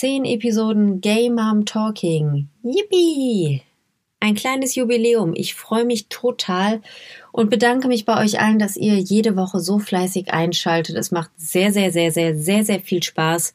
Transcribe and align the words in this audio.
Zehn 0.00 0.24
Episoden 0.24 1.02
Gay 1.02 1.28
Mom 1.28 1.66
Talking. 1.66 2.48
Yippie! 2.62 3.60
Ein 4.18 4.34
kleines 4.34 4.74
Jubiläum. 4.74 5.34
Ich 5.34 5.54
freue 5.54 5.84
mich 5.84 6.08
total 6.08 6.80
und 7.32 7.50
bedanke 7.50 7.86
mich 7.86 8.06
bei 8.06 8.18
euch 8.24 8.40
allen, 8.40 8.58
dass 8.58 8.78
ihr 8.78 8.94
jede 8.94 9.36
Woche 9.36 9.60
so 9.60 9.78
fleißig 9.78 10.32
einschaltet. 10.32 10.96
Es 10.96 11.10
macht 11.10 11.32
sehr, 11.36 11.70
sehr, 11.70 11.92
sehr, 11.92 12.12
sehr, 12.12 12.34
sehr, 12.34 12.64
sehr 12.64 12.80
viel 12.80 13.02
Spaß, 13.02 13.52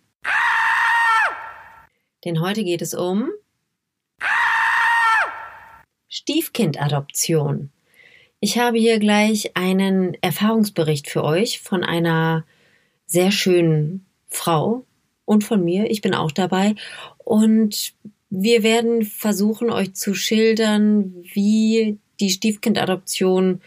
Denn 2.24 2.40
heute 2.40 2.64
geht 2.64 2.82
es 2.82 2.94
um 2.94 3.30
Stiefkindadoption. 6.08 7.70
Ich 8.40 8.58
habe 8.58 8.78
hier 8.78 8.98
gleich 9.00 9.58
einen 9.58 10.14
Erfahrungsbericht 10.22 11.10
für 11.10 11.26
euch 11.26 11.60
von 11.60 11.84
einer 11.84 12.46
sehr 13.08 13.30
schönen 13.30 14.06
Frau 14.30 14.86
und 15.26 15.44
von 15.44 15.62
mir. 15.66 15.92
Ich 15.92 16.02
bin 16.02 16.16
auch 16.16 16.32
dabei. 16.32 16.76
Und 17.18 17.94
wir 18.30 18.64
werden 18.64 19.04
versuchen, 19.04 19.70
euch 19.70 19.94
zu 19.94 20.14
schildern, 20.14 21.14
wie 21.34 21.98
die 22.20 22.30
Stiefkindadoption 22.30 23.62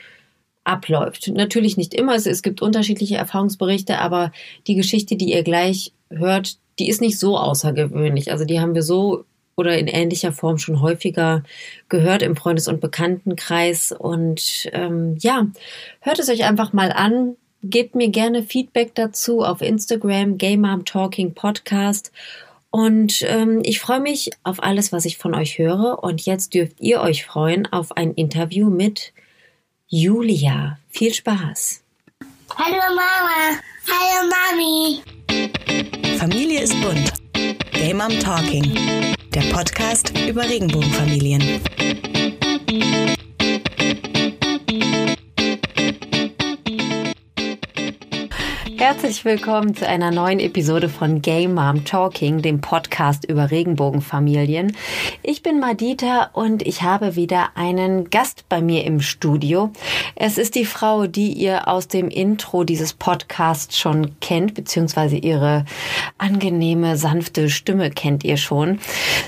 abläuft. 0.65 1.29
Natürlich 1.29 1.77
nicht 1.77 1.95
immer. 1.95 2.15
Es, 2.15 2.43
gibt 2.43 2.61
unterschiedliche 2.61 3.17
Erfahrungsberichte, 3.17 3.99
aber 3.99 4.33
die 4.67 4.75
Geschichte, 4.75 5.17
die 5.17 5.33
ihr 5.33 5.43
gleich 5.43 5.93
hört, 6.11 6.59
die 6.79 6.89
ist 6.89 7.01
nicht 7.01 7.19
so 7.19 7.39
außergewöhnlich. 7.39 8.31
Also 8.31 8.45
die 8.45 8.61
haben 8.61 8.75
wir 8.75 8.83
so 8.83 9.25
oder 9.57 9.77
in 9.77 9.89
ähnlicher 9.89 10.31
Form 10.31 10.59
schon 10.59 10.81
häufiger 10.81 11.43
gehört 11.89 12.23
im 12.23 12.37
Freundes- 12.37 12.69
und 12.69 12.81
Bekanntenkreis. 12.81 13.93
Und 13.93 14.69
ähm, 14.73 15.17
ja, 15.19 15.49
hört 16.01 16.19
es 16.21 16.29
euch 16.29 16.45
einfach 16.45 16.73
mal 16.73 16.93
an. 16.93 17.37
Gebt 17.65 17.97
mir 17.97 18.09
gerne 18.09 18.45
Feedback 18.45 18.95
dazu 18.95 19.43
auf 19.43 19.63
Instagram, 19.63 20.39
Game 20.39 20.61
Mom 20.61 20.85
Talking 20.85 21.35
Podcast. 21.35 22.13
Und 22.71 23.23
ähm, 23.27 23.61
ich 23.65 23.81
freue 23.81 24.01
mich 24.01 24.31
auf 24.45 24.63
alles, 24.63 24.93
was 24.93 25.05
ich 25.05 25.19
von 25.19 25.35
euch 25.35 25.59
höre. 25.59 26.03
Und 26.03 26.27
jetzt 26.27 26.55
dürft 26.55 26.81
ihr 26.81 27.01
euch 27.01 27.25
freuen 27.25 27.67
auf 27.67 27.97
ein 27.97 28.13
Interview 28.15 28.69
mit 28.71 29.13
Julia. 29.87 30.79
Viel 30.89 31.15
Spaß. 31.15 31.83
Hallo 32.57 32.77
Mama. 32.77 33.59
Hallo 33.89 34.31
Mami. 34.31 36.19
Familie 36.19 36.61
ist 36.63 36.79
bunt. 36.81 37.13
Game 37.73 37.99
Mom 37.99 38.19
Talking 38.21 39.17
der 39.39 39.53
Podcast 39.53 40.13
über 40.29 40.43
Regenbogenfamilien. 40.43 41.61
Herzlich 48.79 49.25
willkommen 49.25 49.75
zu 49.75 49.89
einer 49.89 50.13
neuen 50.13 50.39
Episode 50.39 50.89
von 50.89 51.21
Gay 51.21 51.49
Mom 51.49 51.85
Talking, 51.85 52.43
dem 52.43 52.61
Podcast 52.61 53.25
über 53.25 53.51
Regenbogenfamilien. 53.51 54.77
Ich 55.25 55.43
bin 55.43 55.59
Madita 55.59 56.31
und 56.33 56.63
ich 56.63 56.83
habe 56.83 57.17
wieder 57.17 57.49
einen 57.57 58.09
Gast 58.09 58.49
bei 58.49 58.63
mir 58.63 58.85
im 58.85 59.01
Studio. 59.01 59.73
Es 60.15 60.39
ist 60.39 60.55
die 60.55 60.65
Frau, 60.65 61.09
die 61.09 61.33
ihr 61.33 61.67
aus 61.67 61.89
dem 61.89 62.09
Intro 62.09 62.63
dieses 62.63 62.93
Podcasts 62.93 63.77
schon 63.77 64.21
kennt, 64.21 64.55
beziehungsweise 64.55 65.17
ihre 65.17 65.65
angenehme, 66.17 66.97
sanfte 66.97 67.51
Stimme 67.51 67.91
kennt 67.91 68.23
ihr 68.23 68.37
schon. 68.37 68.79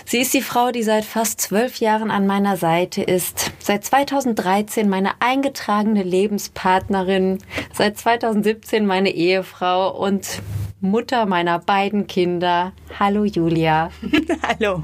Sie 0.05 0.19
ist 0.19 0.33
die 0.33 0.43
Frau, 0.43 0.71
die 0.71 0.85
seit 0.85 1.05
fast 1.05 1.41
zwölf 1.41 1.81
Jahren 1.81 2.13
an 2.13 2.25
meiner 2.25 2.57
Seite 2.57 3.03
ist, 3.03 3.51
seit 3.59 3.85
2013 3.85 4.89
meine 4.89 5.11
eingetragene 5.19 6.05
Lebenspartnerin, 6.05 7.39
seit 7.73 7.99
2017 7.99 8.87
meine 8.87 9.11
Ehe 9.11 9.40
Ehefrau 9.41 9.97
und 9.97 10.43
Mutter 10.83 11.25
meiner 11.25 11.59
beiden 11.59 12.07
Kinder. 12.07 12.73
Hallo 12.99 13.25
Julia. 13.25 13.91
Hallo. 14.47 14.83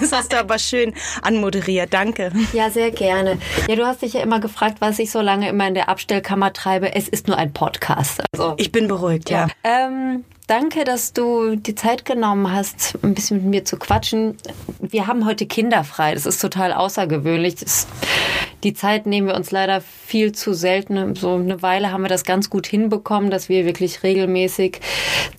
Das 0.00 0.12
hast 0.12 0.32
du 0.32 0.38
aber 0.38 0.60
schön 0.60 0.94
anmoderiert. 1.22 1.92
Danke. 1.92 2.30
Ja, 2.52 2.70
sehr 2.70 2.92
gerne. 2.92 3.36
Ja, 3.68 3.74
du 3.74 3.84
hast 3.84 4.02
dich 4.02 4.12
ja 4.12 4.20
immer 4.20 4.38
gefragt, 4.38 4.76
was 4.78 5.00
ich 5.00 5.10
so 5.10 5.20
lange 5.20 5.48
immer 5.48 5.66
in 5.66 5.74
der 5.74 5.88
Abstellkammer 5.88 6.52
treibe. 6.52 6.94
Es 6.94 7.08
ist 7.08 7.26
nur 7.26 7.36
ein 7.36 7.52
Podcast. 7.52 8.22
Also, 8.32 8.54
ich 8.58 8.70
bin 8.70 8.86
beruhigt, 8.86 9.28
ja. 9.28 9.48
ja. 9.48 9.86
Ähm, 9.86 10.24
Danke, 10.46 10.84
dass 10.84 11.12
du 11.12 11.56
die 11.56 11.74
Zeit 11.74 12.04
genommen 12.04 12.52
hast, 12.52 12.96
ein 13.02 13.14
bisschen 13.14 13.38
mit 13.38 13.46
mir 13.46 13.64
zu 13.64 13.78
quatschen. 13.78 14.36
Wir 14.78 15.08
haben 15.08 15.26
heute 15.26 15.44
kinderfrei. 15.44 16.14
Das 16.14 16.24
ist 16.24 16.40
total 16.40 16.72
außergewöhnlich. 16.72 17.56
Das, 17.56 17.88
die 18.62 18.72
Zeit 18.72 19.06
nehmen 19.06 19.26
wir 19.26 19.34
uns 19.34 19.50
leider 19.50 19.80
viel 19.80 20.30
zu 20.30 20.54
selten. 20.54 21.16
So 21.16 21.34
eine 21.34 21.62
Weile 21.62 21.90
haben 21.90 22.02
wir 22.02 22.08
das 22.08 22.22
ganz 22.22 22.48
gut 22.48 22.68
hinbekommen, 22.68 23.30
dass 23.30 23.48
wir 23.48 23.64
wirklich 23.64 24.04
regelmäßig 24.04 24.80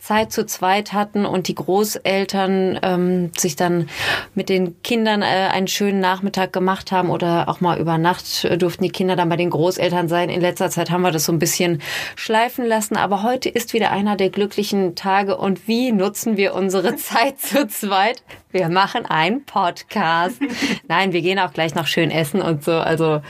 Zeit 0.01 0.33
zu 0.33 0.45
zweit 0.45 0.91
hatten 0.91 1.25
und 1.25 1.47
die 1.47 1.55
Großeltern 1.55 2.79
ähm, 2.83 3.31
sich 3.37 3.55
dann 3.55 3.89
mit 4.35 4.49
den 4.49 4.81
Kindern 4.81 5.21
äh, 5.21 5.49
einen 5.51 5.67
schönen 5.67 6.01
Nachmittag 6.01 6.51
gemacht 6.51 6.91
haben 6.91 7.09
oder 7.09 7.47
auch 7.47 7.61
mal 7.61 7.79
über 7.79 7.97
Nacht 7.97 8.45
durften 8.61 8.83
die 8.83 8.91
Kinder 8.91 9.15
dann 9.15 9.29
bei 9.29 9.37
den 9.37 9.51
Großeltern 9.51 10.09
sein. 10.09 10.29
In 10.29 10.41
letzter 10.41 10.69
Zeit 10.69 10.91
haben 10.91 11.01
wir 11.01 11.11
das 11.11 11.25
so 11.25 11.31
ein 11.31 11.39
bisschen 11.39 11.81
schleifen 12.17 12.65
lassen. 12.65 12.97
Aber 12.97 13.23
heute 13.23 13.47
ist 13.47 13.73
wieder 13.73 13.91
einer 13.91 14.17
der 14.17 14.29
glücklichen 14.29 14.96
Tage 14.97 15.37
und 15.37 15.67
wie 15.67 15.93
nutzen 15.93 16.35
wir 16.35 16.53
unsere 16.53 16.95
Zeit 16.97 17.39
zu 17.39 17.67
zweit? 17.67 18.21
Wir 18.51 18.67
machen 18.67 19.05
einen 19.05 19.45
Podcast. 19.45 20.39
Nein, 20.87 21.13
wir 21.13 21.21
gehen 21.21 21.39
auch 21.39 21.53
gleich 21.53 21.75
noch 21.75 21.87
schön 21.87 22.11
essen 22.11 22.41
und 22.41 22.63
so. 22.63 22.73
Also 22.73 23.21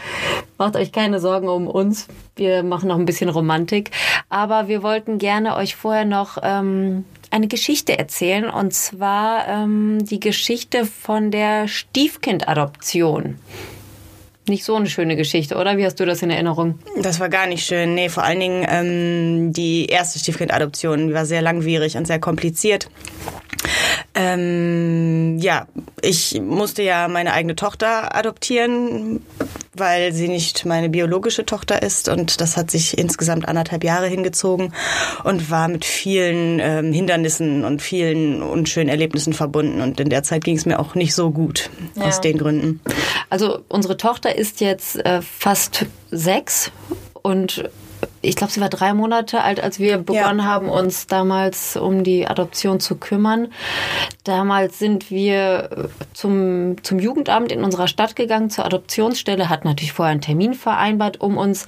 macht 0.57 0.75
euch 0.75 0.91
keine 0.91 1.19
Sorgen 1.19 1.49
um 1.49 1.67
uns. 1.67 2.07
Wir 2.35 2.63
machen 2.63 2.87
noch 2.87 2.97
ein 2.97 3.05
bisschen 3.05 3.29
Romantik. 3.29 3.91
Aber 4.29 4.67
wir 4.67 4.81
wollten 4.81 5.19
gerne 5.19 5.55
euch 5.55 5.75
vorher 5.75 6.05
noch 6.05 6.37
ähm, 6.41 7.05
eine 7.29 7.47
Geschichte 7.47 7.97
erzählen. 7.99 8.49
Und 8.49 8.73
zwar 8.73 9.47
ähm, 9.47 10.03
die 10.05 10.19
Geschichte 10.19 10.85
von 10.85 11.31
der 11.31 11.67
Stiefkindadoption 11.67 13.37
nicht 14.49 14.63
so 14.63 14.75
eine 14.75 14.87
schöne 14.87 15.15
Geschichte, 15.15 15.55
oder? 15.55 15.77
Wie 15.77 15.85
hast 15.85 15.99
du 15.99 16.05
das 16.05 16.21
in 16.21 16.29
Erinnerung? 16.29 16.79
Das 17.01 17.19
war 17.19 17.29
gar 17.29 17.47
nicht 17.47 17.65
schön. 17.65 17.93
Nee, 17.93 18.09
vor 18.09 18.23
allen 18.23 18.39
Dingen 18.39 18.65
ähm, 18.69 19.53
die 19.53 19.85
erste 19.87 20.19
Stiefkindadoption 20.19 21.13
war 21.13 21.25
sehr 21.25 21.41
langwierig 21.41 21.97
und 21.97 22.05
sehr 22.07 22.19
kompliziert. 22.19 22.89
Ähm, 24.19 25.37
ja, 25.37 25.67
ich 26.01 26.41
musste 26.41 26.81
ja 26.81 27.07
meine 27.07 27.33
eigene 27.33 27.55
Tochter 27.55 28.15
adoptieren, 28.15 29.21
weil 29.75 30.11
sie 30.11 30.27
nicht 30.27 30.65
meine 30.65 30.89
biologische 30.89 31.45
Tochter 31.45 31.83
ist 31.83 32.09
und 32.09 32.41
das 32.41 32.57
hat 32.57 32.71
sich 32.71 32.97
insgesamt 32.97 33.47
anderthalb 33.47 33.83
Jahre 33.83 34.07
hingezogen 34.07 34.73
und 35.23 35.51
war 35.51 35.67
mit 35.67 35.85
vielen 35.85 36.59
ähm, 36.59 36.91
Hindernissen 36.93 37.63
und 37.63 37.83
vielen 37.83 38.41
unschönen 38.41 38.89
Erlebnissen 38.89 39.33
verbunden 39.33 39.81
und 39.81 39.99
in 39.99 40.09
der 40.09 40.23
Zeit 40.23 40.43
ging 40.43 40.57
es 40.57 40.65
mir 40.65 40.79
auch 40.79 40.95
nicht 40.95 41.13
so 41.13 41.29
gut 41.29 41.69
ja. 41.93 42.05
aus 42.05 42.19
den 42.19 42.39
Gründen. 42.39 42.79
Also 43.29 43.59
unsere 43.67 43.97
Tochter 43.97 44.35
ist 44.35 44.61
jetzt 44.61 44.95
äh, 45.05 45.21
fast 45.21 45.85
sechs 46.09 46.71
und 47.21 47.69
ich 48.27 48.35
glaube, 48.35 48.51
sie 48.51 48.59
war 48.59 48.69
drei 48.69 48.93
Monate 48.93 49.41
alt, 49.41 49.63
als 49.63 49.79
wir 49.79 49.97
begonnen 49.97 50.39
ja. 50.39 50.45
haben, 50.45 50.69
uns 50.69 51.07
damals 51.07 51.77
um 51.77 52.03
die 52.03 52.27
Adoption 52.27 52.79
zu 52.79 52.95
kümmern. 52.95 53.47
Damals 54.25 54.79
sind 54.79 55.09
wir 55.09 55.89
zum, 56.13 56.83
zum 56.83 56.99
Jugendamt 56.99 57.51
in 57.51 57.63
unserer 57.63 57.87
Stadt 57.87 58.15
gegangen, 58.17 58.49
zur 58.49 58.65
Adoptionsstelle, 58.65 59.49
hatten 59.49 59.67
natürlich 59.67 59.93
vorher 59.93 60.11
einen 60.11 60.21
Termin 60.21 60.53
vereinbart, 60.53 61.21
um 61.21 61.37
uns 61.37 61.67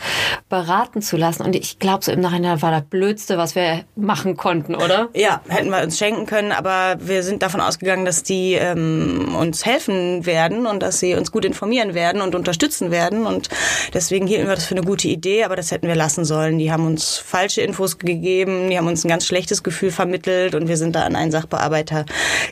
beraten 0.50 1.02
zu 1.02 1.16
lassen. 1.16 1.44
Und 1.44 1.56
ich 1.56 1.80
glaube, 1.80 2.04
so 2.04 2.12
im 2.12 2.20
Nachhinein 2.20 2.62
war 2.62 2.72
das 2.72 2.84
Blödste, 2.84 3.38
was 3.38 3.56
wir 3.56 3.86
machen 3.96 4.36
konnten, 4.36 4.76
oder? 4.76 5.08
Ja, 5.16 5.42
hätten 5.48 5.70
wir 5.70 5.82
uns 5.82 5.98
schenken 5.98 6.26
können, 6.26 6.52
aber 6.52 6.98
wir 7.00 7.24
sind 7.24 7.42
davon 7.42 7.62
ausgegangen, 7.62 8.04
dass 8.04 8.24
die 8.24 8.56
ähm, 8.56 9.34
uns 9.40 9.66
helfen 9.66 10.26
werden 10.26 10.68
und 10.68 10.84
dass 10.84 11.00
sie 11.00 11.16
uns 11.16 11.32
gut 11.32 11.46
informieren 11.46 11.94
werden 11.94 12.22
und 12.22 12.36
unterstützen 12.36 12.92
werden. 12.92 13.26
Und 13.26 13.48
deswegen 13.94 14.28
hielten 14.28 14.48
wir 14.48 14.56
das 14.56 14.66
für 14.66 14.76
eine 14.76 14.86
gute 14.86 15.08
Idee, 15.08 15.46
aber 15.46 15.56
das 15.56 15.72
hätten 15.72 15.88
wir 15.88 15.96
lassen 15.96 16.26
sollen 16.26 16.49
sollen. 16.50 16.60
Die 16.60 16.72
haben 16.72 16.86
uns 16.86 17.18
falsche 17.18 17.62
Infos 17.62 17.98
gegeben, 17.98 18.70
die 18.70 18.78
haben 18.78 18.88
uns 18.88 19.04
ein 19.04 19.10
ganz 19.10 19.26
schlechtes 19.26 19.64
Gefühl 19.64 19.92
vermittelt 19.92 20.56
und 20.56 20.68
wir 20.68 20.78
sind 20.78 20.96
da 20.96 21.04
an 21.04 21.16
einen 21.16 21.32
Sachbearbeiter 21.32 22.06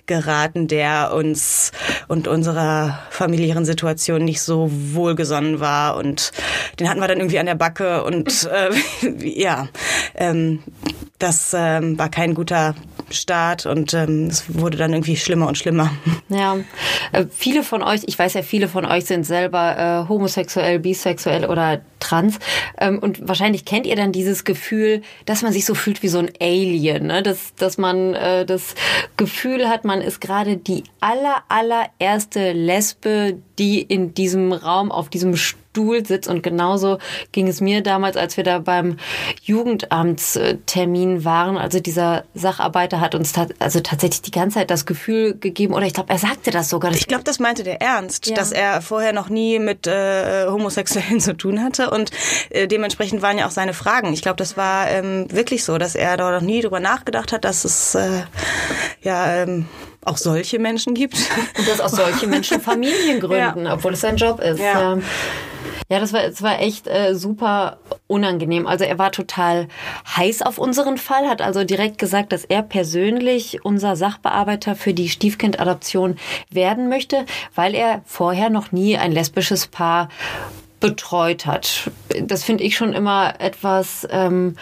geraten, 0.06 0.68
der 0.68 1.14
uns 1.14 1.72
und 2.08 2.28
unserer 2.28 3.00
familiären 3.10 3.66
Situation 3.66 4.24
nicht 4.24 4.42
so 4.42 4.70
wohlgesonnen 4.72 5.60
war 5.60 5.96
und 5.98 6.32
den 6.80 6.90
hatten 6.90 7.00
wir 7.00 7.08
dann 7.08 7.18
irgendwie 7.18 7.40
an 7.40 7.46
der 7.46 7.56
Backe 7.56 8.04
und 8.04 8.50
äh, 8.52 8.70
ja, 9.40 9.68
ähm, 10.16 10.64
das 11.20 11.56
ähm, 11.58 11.98
war 11.98 12.10
kein 12.10 12.36
guter 12.36 12.76
Start 13.10 13.66
und 13.66 13.94
ähm, 13.94 14.28
es 14.28 14.44
wurde 14.60 14.78
dann 14.78 14.94
irgendwie 14.94 15.18
schlimmer 15.18 15.48
und 15.48 15.58
schlimmer. 15.58 15.92
Ja, 16.30 16.58
äh, 17.14 17.26
viele 17.34 17.64
von 17.64 17.82
euch, 17.82 18.02
ich 18.06 18.20
weiß 18.20 18.34
ja, 18.34 18.42
viele 18.42 18.68
von 18.68 18.86
euch 18.86 19.06
sind 19.06 19.26
selber 19.26 19.78
äh, 20.06 20.10
homosexuell, 20.10 20.78
bisexuell 20.78 21.46
oder 21.46 21.80
trans 22.00 22.38
ähm, 22.80 23.00
und 23.00 23.26
wahrscheinlich 23.26 23.64
kennt 23.64 23.86
ihr 23.86 23.96
dann 23.96 24.12
dieses 24.12 24.44
Gefühl, 24.44 25.04
dass 25.26 25.42
man 25.42 25.54
sich 25.54 25.64
so 25.64 25.74
fühlt 25.74 26.04
wie 26.04 26.10
so 26.10 26.20
ein 26.20 26.30
Alien, 26.42 27.08
ne? 27.08 27.24
dass, 27.24 27.56
dass 27.56 27.78
man 27.78 28.14
äh, 28.14 28.46
das 28.46 28.76
Gefühl 29.16 29.70
hat, 29.70 29.86
man 29.86 30.02
ist 30.02 30.20
gerade 30.20 30.58
die 30.58 30.84
aller, 31.00 31.44
allererste 31.48 32.52
Lesbe, 32.52 33.38
die 33.58 33.82
in 33.82 34.14
diesem 34.14 34.52
Raum 34.52 34.92
auf 34.92 35.08
diesem 35.10 35.38
Stuhl 35.38 35.67
sitzt. 36.08 36.28
Und 36.28 36.44
genauso 36.44 36.98
ging 37.32 37.48
es 37.48 37.62
mir 37.62 37.82
damals, 37.82 38.18
als 38.18 38.38
wir 38.38 38.44
da 38.44 38.60
beim 38.60 38.98
Jugendamtstermin 39.42 41.24
waren. 41.24 41.58
Also 41.58 41.80
dieser 41.80 42.24
Sacharbeiter 42.34 43.00
hat 43.02 43.16
uns 43.16 43.34
ta 43.34 43.48
also 43.60 43.80
tatsächlich 43.80 44.22
die 44.22 44.32
ganze 44.32 44.60
Zeit 44.60 44.72
das 44.72 44.86
Gefühl 44.86 45.38
gegeben, 45.38 45.74
oder 45.74 45.86
ich 45.86 45.94
glaube, 45.94 46.10
er 46.10 46.20
sagte 46.20 46.52
das 46.52 46.70
sogar. 46.70 46.92
Ich 46.92 47.08
glaube, 47.08 47.24
das 47.24 47.40
meinte 47.40 47.64
der 47.64 47.82
ernst, 47.82 48.28
ja. 48.28 48.36
dass 48.36 48.52
er 48.52 48.82
vorher 48.82 49.14
noch 49.14 49.30
nie 49.30 49.60
mit 49.60 49.88
äh, 49.88 50.48
Homosexuellen 50.48 51.20
zu 51.20 51.36
tun 51.36 51.64
hatte. 51.64 51.90
Und 51.90 52.12
äh, 52.50 52.68
dementsprechend 52.68 53.22
waren 53.22 53.38
ja 53.38 53.48
auch 53.48 53.52
seine 53.52 53.74
Fragen. 53.74 54.14
Ich 54.14 54.22
glaube, 54.22 54.38
das 54.38 54.58
war 54.58 54.90
ähm, 54.90 55.28
wirklich 55.32 55.64
so, 55.64 55.78
dass 55.78 55.96
er 55.96 56.18
da 56.18 56.32
noch 56.32 56.42
nie 56.42 56.62
drüber 56.62 56.80
nachgedacht 56.80 57.32
hat, 57.32 57.46
dass 57.46 57.66
es 57.66 57.96
äh, 57.96 58.24
ja 59.02 59.44
ähm, 59.44 59.66
auch 60.08 60.18
solche 60.18 60.60
Menschen 60.60 60.94
gibt. 60.94 61.16
Und 61.58 61.68
dass 61.68 61.82
auch 61.82 61.90
solche 61.90 62.28
Menschen 62.28 62.62
Familien 62.62 63.20
gründen, 63.22 63.66
ja. 63.66 63.74
obwohl 63.74 63.94
es 63.94 64.02
sein 64.02 64.18
Job 64.18 64.40
ist. 64.40 64.60
Ja. 64.60 64.98
Ja, 65.90 66.02
das 66.02 66.12
war, 66.12 66.24
das 66.24 66.42
war 66.42 66.60
echt 66.60 66.86
äh, 66.88 67.16
super 67.16 67.78
unangenehm. 68.08 68.68
Also 68.68 68.84
er 68.84 68.98
war 69.00 69.14
total 69.14 69.70
heiß 70.18 70.42
auf 70.42 70.58
unseren 70.58 70.98
Fall, 70.98 71.30
hat 71.30 71.42
also 71.42 71.64
direkt 71.64 71.98
gesagt, 71.98 72.34
dass 72.34 72.44
er 72.44 72.62
persönlich 72.62 73.64
unser 73.64 73.96
Sachbearbeiter 73.96 74.76
für 74.76 74.94
die 74.94 75.08
Stiefkindadoption 75.08 76.18
werden 76.50 76.90
möchte, 76.90 77.26
weil 77.56 77.74
er 77.74 78.02
vorher 78.06 78.50
noch 78.50 78.74
nie 78.74 78.98
ein 78.98 79.14
lesbisches 79.14 79.68
Paar 79.68 80.10
betreut 80.82 81.46
hat. 81.46 81.90
Das 82.22 82.44
finde 82.44 82.66
ich 82.66 82.76
schon 82.76 82.92
immer 82.92 83.36
etwas 83.40 84.06
ähm, 84.12 84.58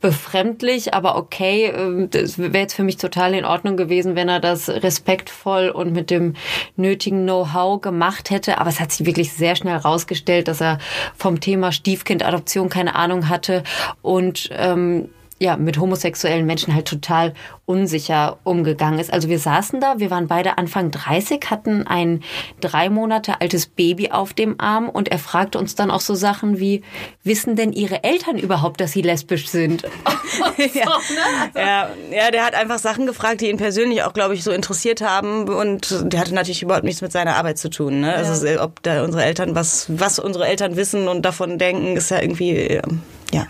befremdlich, 0.00 0.94
aber 0.94 1.16
okay, 1.16 1.66
ähm, 1.66 2.08
das 2.10 2.38
wäre 2.38 2.58
jetzt 2.58 2.74
für 2.74 2.84
mich 2.84 2.96
total 2.96 3.34
in 3.34 3.44
Ordnung 3.44 3.76
gewesen, 3.76 4.14
wenn 4.14 4.28
er 4.28 4.40
das 4.40 4.68
respektvoll 4.68 5.70
und 5.70 5.92
mit 5.92 6.10
dem 6.10 6.34
nötigen 6.76 7.24
Know-how 7.24 7.80
gemacht 7.80 8.30
hätte. 8.30 8.58
Aber 8.58 8.70
es 8.70 8.80
hat 8.80 8.92
sich 8.92 9.06
wirklich 9.06 9.32
sehr 9.32 9.56
schnell 9.56 9.74
herausgestellt, 9.74 10.48
dass 10.48 10.60
er 10.60 10.78
vom 11.16 11.40
Thema 11.40 11.72
Stiefkindadoption 11.72 12.68
keine 12.68 12.94
Ahnung 12.94 13.28
hatte 13.28 13.62
und 14.02 14.50
ähm, 14.52 15.08
ja, 15.38 15.56
mit 15.56 15.78
homosexuellen 15.78 16.46
Menschen 16.46 16.74
halt 16.74 16.86
total 16.86 17.34
unsicher 17.64 18.38
umgegangen 18.44 18.98
ist. 18.98 19.12
Also 19.12 19.28
wir 19.28 19.38
saßen 19.38 19.80
da, 19.80 19.98
wir 19.98 20.10
waren 20.10 20.26
beide 20.26 20.58
Anfang 20.58 20.90
30, 20.90 21.44
hatten 21.50 21.86
ein 21.86 22.22
drei 22.60 22.90
Monate 22.90 23.40
altes 23.40 23.66
Baby 23.66 24.10
auf 24.10 24.32
dem 24.32 24.58
Arm 24.58 24.88
und 24.88 25.08
er 25.08 25.18
fragte 25.18 25.58
uns 25.58 25.74
dann 25.74 25.90
auch 25.90 26.00
so 26.00 26.14
Sachen 26.14 26.58
wie, 26.58 26.82
wissen 27.22 27.56
denn 27.56 27.72
ihre 27.72 28.02
Eltern 28.04 28.38
überhaupt, 28.38 28.80
dass 28.80 28.92
sie 28.92 29.02
lesbisch 29.02 29.48
sind? 29.48 29.82
ja. 30.74 30.88
Ne? 31.08 31.20
also 31.54 31.58
ja. 31.58 31.88
ja, 32.10 32.30
der 32.30 32.44
hat 32.44 32.54
einfach 32.54 32.78
Sachen 32.78 33.06
gefragt, 33.06 33.40
die 33.40 33.48
ihn 33.48 33.56
persönlich 33.56 34.02
auch, 34.02 34.12
glaube 34.12 34.34
ich, 34.34 34.42
so 34.42 34.50
interessiert 34.50 35.00
haben 35.00 35.48
und 35.48 36.12
der 36.12 36.20
hatte 36.20 36.34
natürlich 36.34 36.62
überhaupt 36.62 36.84
nichts 36.84 37.00
mit 37.00 37.12
seiner 37.12 37.36
Arbeit 37.36 37.58
zu 37.58 37.70
tun. 37.70 38.00
Ne? 38.00 38.14
Also 38.14 38.46
ja. 38.46 38.62
ob 38.62 38.82
da 38.82 39.04
unsere 39.04 39.24
Eltern 39.24 39.54
was, 39.54 39.86
was 39.88 40.18
unsere 40.18 40.46
Eltern 40.46 40.76
wissen 40.76 41.08
und 41.08 41.22
davon 41.22 41.58
denken, 41.58 41.96
ist 41.96 42.10
ja 42.10 42.20
irgendwie 42.20 42.74
ja, 42.74 42.82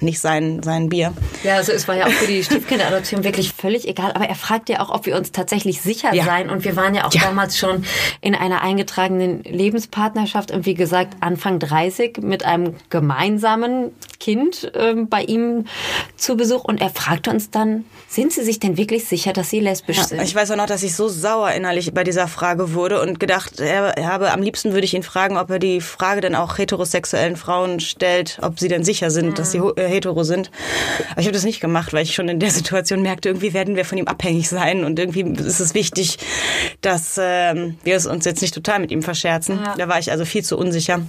nicht 0.00 0.20
sein, 0.20 0.62
sein 0.62 0.88
Bier. 0.88 1.12
Ja, 1.44 1.56
also 1.56 1.72
es 1.72 1.86
war 1.88 1.96
ja 1.96 2.06
auch 2.06 2.10
für 2.10 2.26
die 2.26 2.42
Stiefkinderadoption 2.48 3.24
wirklich 3.24 3.52
völlig 3.52 3.86
egal. 3.86 4.12
Aber 4.12 4.26
er 4.26 4.34
fragt 4.34 4.68
ja 4.68 4.80
auch, 4.80 4.90
ob 4.90 5.06
wir 5.06 5.16
uns 5.16 5.32
tatsächlich 5.32 5.80
sicher 5.80 6.14
ja. 6.14 6.24
sein. 6.24 6.50
Und 6.50 6.64
wir 6.64 6.76
waren 6.76 6.94
ja 6.94 7.06
auch 7.06 7.12
ja. 7.12 7.22
damals 7.22 7.56
schon 7.56 7.84
in 8.20 8.34
einer 8.34 8.62
eingetragenen 8.62 9.42
Lebenspartnerschaft 9.44 10.50
und 10.50 10.66
wie 10.66 10.74
gesagt 10.74 11.16
Anfang 11.20 11.58
30 11.58 12.18
mit 12.18 12.44
einem 12.44 12.74
gemeinsamen 12.90 13.92
Kind 14.20 14.72
äh, 14.74 14.94
bei 14.94 15.22
ihm 15.22 15.66
zu 16.16 16.36
Besuch. 16.36 16.64
Und 16.64 16.80
er 16.80 16.90
fragte 16.90 17.30
uns 17.30 17.50
dann, 17.50 17.84
sind 18.08 18.32
Sie 18.32 18.42
sich 18.42 18.58
denn 18.58 18.76
wirklich 18.76 19.06
sicher, 19.06 19.32
dass 19.32 19.50
Sie 19.50 19.60
lesbisch 19.60 19.98
ja, 19.98 20.04
sind? 20.04 20.22
Ich 20.22 20.34
weiß 20.34 20.50
auch 20.50 20.56
noch, 20.56 20.66
dass 20.66 20.82
ich 20.82 20.96
so 20.96 21.08
sauer 21.08 21.52
innerlich 21.52 21.94
bei 21.94 22.04
dieser 22.04 22.26
Frage 22.26 22.74
wurde 22.74 23.00
und 23.00 23.20
gedacht 23.20 23.60
er 23.60 23.94
habe, 24.06 24.32
am 24.32 24.42
liebsten 24.42 24.72
würde 24.72 24.84
ich 24.84 24.94
ihn 24.94 25.02
fragen, 25.02 25.36
ob 25.36 25.50
er 25.50 25.58
die 25.58 25.80
Frage 25.80 26.20
dann 26.20 26.34
auch 26.34 26.58
heterosexuellen 26.58 27.36
Frauen 27.36 27.80
stellt, 27.80 28.38
ob 28.42 28.58
sie 28.58 28.68
denn 28.68 28.82
sicher 28.84 29.10
sind, 29.10 29.38
dass 29.38 29.52
sie 29.52 29.60
äh, 29.76 29.88
hetero 29.88 30.24
sind. 30.24 30.50
Aber 31.10 31.20
ich 31.20 31.26
habe 31.26 31.34
das 31.34 31.44
nicht 31.44 31.60
gemacht, 31.60 31.92
weil 31.92 32.02
ich 32.02 32.14
schon 32.14 32.28
in 32.28 32.40
der 32.40 32.50
Situation 32.50 33.02
merkte, 33.02 33.28
irgendwie 33.28 33.52
werden 33.52 33.76
wir 33.76 33.84
von 33.84 33.98
ihm 33.98 34.06
abhängig 34.06 34.48
sein 34.48 34.84
und 34.84 34.98
irgendwie 34.98 35.22
ist 35.22 35.60
es 35.60 35.74
wichtig, 35.74 36.18
dass 36.80 37.18
ähm, 37.20 37.78
wir 37.84 37.96
es 37.96 38.06
uns 38.06 38.24
jetzt 38.24 38.42
nicht 38.42 38.54
total 38.54 38.80
mit 38.80 38.90
ihm 38.90 39.02
verscherzen. 39.02 39.60
Ja. 39.64 39.74
Da 39.76 39.88
war 39.88 39.98
ich 39.98 40.10
also 40.10 40.24
viel 40.24 40.44
zu 40.44 40.56
unsicher. 40.56 41.00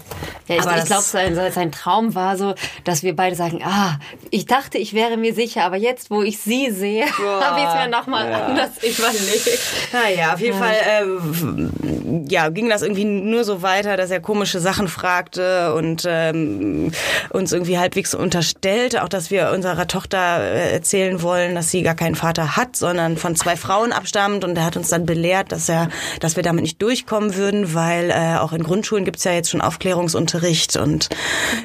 Ja, 0.48 0.56
ich, 0.56 0.66
ich 0.66 0.86
glaube, 0.86 1.04
sein, 1.04 1.36
sein 1.52 1.72
Traum 1.72 2.16
war 2.16 2.38
so, 2.38 2.56
dass 2.84 3.04
wir 3.04 3.16
beide 3.16 3.36
sagen, 3.36 3.62
ah, 3.64 4.00
ich 4.32 4.46
dachte, 4.46 4.78
ich 4.78 4.94
wäre 4.94 5.18
mir 5.18 5.34
sicher, 5.34 5.64
aber 5.64 5.78
jetzt, 5.78 6.10
wo 6.10 6.24
ich 6.24 6.40
sie 6.40 6.72
sehe, 6.72 7.06
habe 7.42 7.60
ich 7.60 7.68
es 7.68 7.74
mir 7.76 7.88
nochmal 7.90 8.30
ja. 8.30 8.46
anders 8.46 8.78
überlegt. 8.78 9.60
Naja, 9.94 10.34
auf 10.34 10.40
jeden 10.40 10.58
ja. 10.58 10.64
Fall 10.64 10.76
äh, 10.76 12.30
ja, 12.30 12.50
ging 12.50 12.70
das 12.70 12.82
irgendwie 12.82 13.06
nur 13.06 13.44
so 13.44 13.62
weiter, 13.62 13.98
dass 13.98 14.12
er 14.12 14.20
komische 14.20 14.60
Sachen 14.60 14.88
fragte 14.88 15.74
und 15.74 16.04
ähm, 16.08 16.92
uns 17.30 17.52
irgendwie 17.52 17.78
halbwegs 17.78 18.16
unterstützte 18.16 18.49
unterstellte, 18.50 19.04
auch 19.04 19.10
dass 19.10 19.32
wir 19.32 19.52
unserer 19.54 19.88
Tochter 19.88 20.40
äh, 20.40 20.72
erzählen 20.72 21.22
wollen, 21.22 21.56
dass 21.56 21.70
sie 21.70 21.84
gar 21.84 21.96
keinen 21.96 22.16
Vater 22.16 22.56
hat, 22.56 22.76
sondern 22.76 23.18
von 23.18 23.36
zwei 23.36 23.56
Frauen 23.56 23.92
abstammt. 23.92 24.44
Und 24.44 24.58
er 24.58 24.66
hat 24.66 24.78
uns 24.78 24.90
dann 24.90 25.06
belehrt, 25.06 25.52
dass 25.52 25.70
er, 25.70 25.90
dass 26.20 26.36
wir 26.36 26.44
damit 26.44 26.64
nicht 26.64 26.82
durchkommen 26.82 27.36
würden, 27.36 27.74
weil 27.74 28.10
äh, 28.10 28.38
auch 28.38 28.54
in 28.54 28.64
Grundschulen 28.64 29.06
gibt's 29.06 29.24
ja 29.24 29.34
jetzt 29.34 29.50
schon 29.50 29.62
Aufklärungsunterricht 29.62 30.78
und 30.78 31.10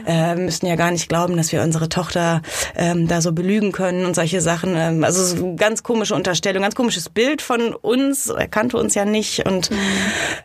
äh, 0.07 0.35
müssen 0.35 0.67
ja 0.67 0.77
gar 0.77 0.91
nicht 0.91 1.09
glauben, 1.09 1.37
dass 1.37 1.53
wir 1.53 1.63
unsere 1.63 1.89
Tochter 1.89 2.43
ähm, 2.77 3.09
da 3.09 3.21
so 3.21 3.33
belügen 3.33 3.73
können 3.73 4.05
und 4.05 4.15
solche 4.15 4.41
Sachen. 4.41 4.75
Ähm, 4.77 5.05
also 5.05 5.25
so 5.25 5.55
ganz 5.57 5.83
komische 5.83 6.15
Unterstellung, 6.15 6.63
ganz 6.63 6.75
komisches 6.75 7.09
Bild 7.09 7.41
von 7.41 7.75
uns. 7.75 8.29
Er 8.29 8.49
kannte 8.49 8.77
uns 8.77 8.95
ja 8.95 9.05
nicht 9.05 9.47
und 9.47 9.71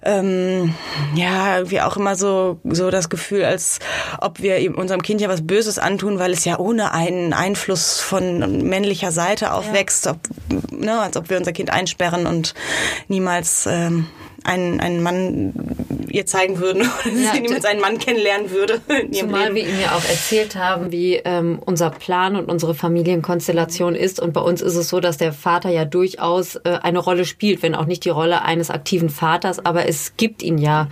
ähm, 0.04 0.74
ja, 1.16 1.58
irgendwie 1.58 1.82
auch 1.82 1.98
immer 1.98 2.16
so 2.16 2.60
so 2.64 2.90
das 2.92 3.10
Gefühl, 3.10 3.44
als 3.44 3.80
ob 4.20 4.42
wir 4.42 4.78
unserem 4.78 5.02
Kind 5.02 5.22
ja 5.22 5.30
was 5.30 5.46
Böses 5.46 5.80
antun, 5.80 6.20
weil 6.20 6.29
weil 6.30 6.36
es 6.36 6.46
ja 6.46 6.60
ohne 6.60 6.94
einen 6.94 7.34
Einfluss 7.34 8.00
von 8.02 8.62
männlicher 8.62 9.12
Seite 9.12 9.52
aufwächst, 9.52 10.06
ja. 10.06 10.12
ob, 10.12 10.20
ne, 10.72 11.00
als 11.00 11.18
ob 11.18 11.32
wir 11.32 11.38
unser 11.38 11.54
Kind 11.54 11.72
einsperren 11.72 12.28
und 12.28 12.54
niemals 13.08 13.66
ähm, 13.66 14.06
einen, 14.44 14.80
einen 14.80 15.02
Mann 15.02 15.54
ihr 16.08 16.28
zeigen 16.28 16.60
würden 16.60 16.82
oder 17.06 17.16
ja, 17.16 17.34
sie 17.34 17.42
niemals 17.42 17.66
einen 17.66 17.82
Mann 17.82 17.98
kennenlernen 17.98 18.52
würde. 18.52 18.80
Zumal 19.12 19.52
Leben. 19.52 19.56
wir 19.56 19.68
ihm 19.68 19.80
ja 19.82 19.96
auch 19.96 20.04
erzählt 20.08 20.56
haben, 20.56 20.92
wie 20.92 21.16
ähm, 21.16 21.60
unser 21.66 21.90
Plan 21.90 22.36
und 22.36 22.46
unsere 22.46 22.76
Familienkonstellation 22.76 23.96
ist. 23.96 24.20
Und 24.20 24.34
bei 24.34 24.42
uns 24.42 24.62
ist 24.62 24.76
es 24.76 24.90
so, 24.90 25.00
dass 25.00 25.18
der 25.18 25.34
Vater 25.34 25.72
ja 25.72 25.86
durchaus 25.86 26.58
äh, 26.58 26.78
eine 26.84 27.00
Rolle 27.00 27.26
spielt, 27.26 27.64
wenn 27.64 27.74
auch 27.74 27.86
nicht 27.86 28.06
die 28.06 28.10
Rolle 28.10 28.44
eines 28.44 28.70
aktiven 28.70 29.10
Vaters, 29.10 29.66
aber 29.66 29.88
es 29.88 30.14
gibt 30.16 30.44
ihn 30.44 30.60
ja 30.60 30.90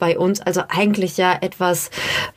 bei 0.00 0.18
uns. 0.18 0.40
Also 0.40 0.62
eigentlich 0.68 1.16
ja 1.16 1.38
etwas, 1.40 1.90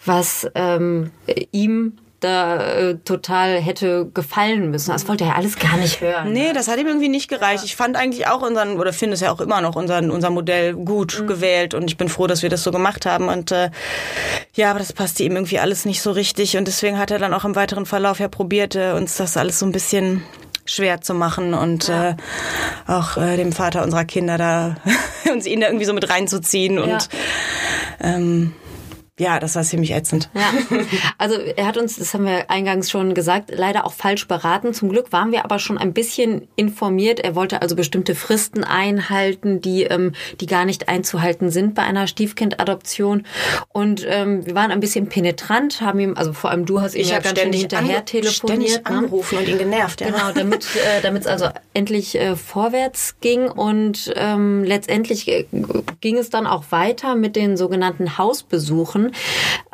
was 0.06 0.48
ähm, 0.54 1.10
ihm 1.52 1.98
da 2.24 2.64
äh, 2.64 2.96
total 3.04 3.60
hätte 3.60 4.10
gefallen 4.14 4.72
müssen. 4.72 4.92
Das 4.92 5.08
wollte 5.08 5.24
er 5.24 5.32
ja 5.32 5.36
alles 5.36 5.58
gar 5.58 5.78
nicht 5.78 6.02
hören. 6.02 6.32
Nee, 6.32 6.48
ne? 6.48 6.54
das 6.54 6.68
hat 6.68 6.80
ihm 6.80 6.88
irgendwie 6.88 7.10
nicht 7.10 7.28
gereicht. 7.28 7.64
Ich 7.64 7.76
fand 7.76 7.96
eigentlich 7.96 8.28
auch 8.28 8.42
unseren, 8.42 8.80
oder 8.80 8.94
finde 8.94 9.16
es 9.16 9.20
ja 9.20 9.32
auch 9.32 9.42
immer 9.42 9.62
noch, 9.62 9.76
unseren, 9.76 10.12
unser 10.12 10.30
Modell 10.30 10.74
gut 10.74 11.20
mhm. 11.20 11.28
gewählt 11.28 11.74
und 11.74 11.90
ich 11.90 11.98
bin 11.98 12.10
froh, 12.10 12.28
dass 12.28 12.42
wir 12.42 12.50
das 12.50 12.64
so 12.64 12.72
gemacht 12.72 13.06
haben. 13.06 13.28
Und 13.28 13.52
äh, 13.52 13.70
ja, 14.54 14.70
aber 14.70 14.80
das 14.80 14.94
passte 14.94 15.24
ihm 15.24 15.36
irgendwie 15.36 15.60
alles 15.60 15.86
nicht 15.86 16.02
so 16.02 16.12
richtig 16.12 16.58
und 16.58 16.68
deswegen 16.68 16.98
hat 16.98 17.12
er 17.12 17.20
dann 17.20 17.34
auch 17.34 17.46
im 17.46 17.56
weiteren 17.56 17.86
Verlauf 17.86 18.20
ja 18.20 18.28
probiert, 18.28 18.76
äh, 18.76 18.92
uns 18.94 19.18
das 19.18 19.38
alles 19.38 19.60
so 19.60 19.66
ein 19.66 19.72
bisschen 19.72 20.24
schwer 20.66 21.02
zu 21.02 21.14
machen 21.14 21.54
und 21.54 21.88
ja. 21.88 22.12
äh, 22.12 22.16
auch 22.88 23.18
äh, 23.18 23.36
dem 23.36 23.52
Vater 23.52 23.84
unserer 23.84 24.06
Kinder 24.06 24.38
da 24.38 24.78
uns 25.32 25.46
ihn 25.46 25.60
da 25.60 25.68
irgendwie 25.68 25.86
so 25.86 25.94
mit 25.94 26.10
reinzuziehen 26.10 26.80
und 26.80 26.90
ja. 26.90 27.00
ähm, 28.00 28.54
ja, 29.20 29.40
das 29.40 29.56
war 29.56 29.62
ziemlich 29.64 29.92
ätzend. 29.92 30.30
Ja. 30.34 30.42
Also 31.20 31.36
er 31.36 31.68
hat 31.68 31.78
uns, 31.78 31.98
das 31.98 32.14
haben 32.14 32.26
wir 32.26 32.50
eingangs 32.50 32.90
schon 32.90 33.14
gesagt, 33.14 33.52
leider 33.54 33.86
auch 33.86 33.94
falsch 33.94 34.28
beraten. 34.28 34.74
Zum 34.74 34.90
Glück 34.90 35.12
waren 35.12 35.32
wir 35.32 35.46
aber 35.46 35.60
schon 35.60 35.78
ein 35.78 35.94
bisschen 35.94 36.48
informiert. 36.56 37.20
Er 37.20 37.36
wollte 37.36 37.62
also 37.62 37.76
bestimmte 37.76 38.16
Fristen 38.16 38.64
einhalten, 38.64 39.62
die, 39.62 39.84
ähm, 39.84 40.14
die 40.42 40.48
gar 40.48 40.66
nicht 40.66 40.90
einzuhalten 40.90 41.52
sind 41.52 41.76
bei 41.76 41.84
einer 41.84 42.08
Stiefkindadoption. 42.08 43.26
Und 43.70 44.06
ähm, 44.08 44.46
wir 44.46 44.56
waren 44.56 44.72
ein 44.72 44.80
bisschen 44.80 45.08
penetrant, 45.08 45.82
haben 45.82 46.00
ihm, 46.00 46.16
also 46.18 46.34
vor 46.34 46.50
allem 46.50 46.66
du 46.66 46.82
hast 46.82 46.96
ihn 46.96 47.08
ja 47.08 47.20
ganz 47.20 47.40
schön 47.40 47.54
hinterher 47.54 48.04
telefoniert. 48.04 48.70
Ständig 48.70 48.76
ne? 48.76 48.86
angerufen 48.86 49.38
und 49.38 49.48
ihn 49.48 49.58
genervt. 49.60 50.02
Ja. 50.02 50.08
Genau, 50.08 50.32
damit 50.34 50.66
äh, 50.76 51.02
damit 51.02 51.22
es 51.22 51.28
also 51.28 51.50
endlich 51.74 52.16
äh, 52.16 52.36
vorwärts 52.36 53.16
ging. 53.22 53.48
Und 53.48 54.12
ähm, 54.16 54.64
letztendlich 54.64 55.28
äh, 55.28 55.46
ging 56.02 56.18
es 56.18 56.30
dann 56.30 56.48
auch 56.48 56.66
weiter 56.72 57.16
mit 57.16 57.36
den 57.36 57.58
sogenannten 57.58 58.18
Hausbesuchen. 58.18 59.03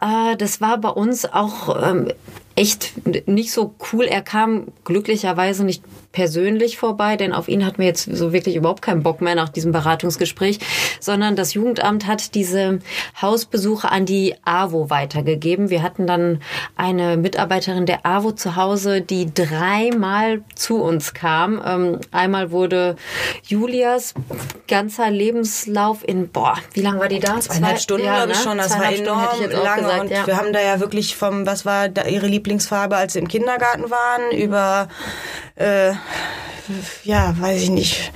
Äh, 0.02 0.36
das 0.38 0.62
war 0.62 0.78
bei 0.78 0.90
uns 0.90 1.26
auch 1.26 1.76
ähm, 1.84 2.12
echt 2.56 2.94
nicht 3.28 3.52
so 3.52 3.76
cool. 3.92 4.06
Er 4.06 4.22
kam 4.22 4.68
glücklicherweise 4.84 5.64
nicht 5.64 5.84
persönlich 6.12 6.78
vorbei, 6.78 7.18
denn 7.18 7.34
auf 7.34 7.48
ihn 7.48 7.66
hatten 7.66 7.78
wir 7.78 7.86
jetzt 7.86 8.06
so 8.06 8.34
wirklich 8.34 8.56
überhaupt 8.56 8.82
keinen 8.82 9.04
Bock 9.04 9.22
mehr 9.22 9.36
nach 9.36 9.50
diesem 9.50 9.72
Beratungsgespräch, 9.72 10.60
sondern 11.00 11.36
das 11.36 11.54
Jugendamt 11.54 12.08
hat 12.08 12.34
diese 12.34 12.80
Hausbesuche 13.22 13.92
an 13.92 14.06
die 14.06 14.36
AWO 14.44 14.90
weitergegeben. 14.90 15.70
Wir 15.70 15.84
hatten 15.84 16.08
dann 16.08 16.42
eine 16.76 17.16
Mitarbeiterin 17.18 17.86
der 17.86 18.06
AWO 18.06 18.32
zu 18.32 18.56
Hause, 18.56 19.02
die 19.02 19.32
dreimal 19.32 20.42
zu 20.56 20.82
uns 20.82 21.14
kam. 21.14 21.62
Ähm, 21.64 22.00
einmal 22.12 22.52
wurde 22.52 22.96
Julias 23.46 24.16
ganzer 24.68 25.12
Lebenslauf 25.12 26.08
in, 26.08 26.30
boah, 26.30 26.56
wie 26.74 26.82
lange 26.82 27.00
war 27.00 27.08
die 27.08 27.20
da? 27.20 27.40
Zweieinhalb 27.40 27.78
Zwei, 27.78 27.82
Stunden, 27.82 28.06
ja, 28.06 28.16
glaube 28.18 28.32
ich 28.32 28.38
ne? 28.40 28.44
schon. 28.44 28.58
Das 28.58 28.80
war 28.80 28.92
enorm 28.92 29.22
lange. 29.52 29.82
Gesagt, 29.82 30.02
und 30.02 30.12
ja. 30.12 30.28
wir 30.28 30.38
haben 30.38 30.54
da 30.54 30.62
ja 30.62 30.80
wirklich 30.80 31.16
vom, 31.16 31.46
was 31.46 31.66
war 31.66 31.88
da 31.88 32.06
ihre 32.06 32.28
Lieblingsfarbe, 32.28 32.98
als 32.98 33.14
sie 33.14 33.20
im 33.20 33.28
Kindergarten 33.28 33.92
waren, 33.92 34.32
über 34.32 34.88
äh, 35.56 35.94
ja, 37.04 37.36
weiß 37.40 37.64
ich 37.64 37.70
nicht 37.70 38.12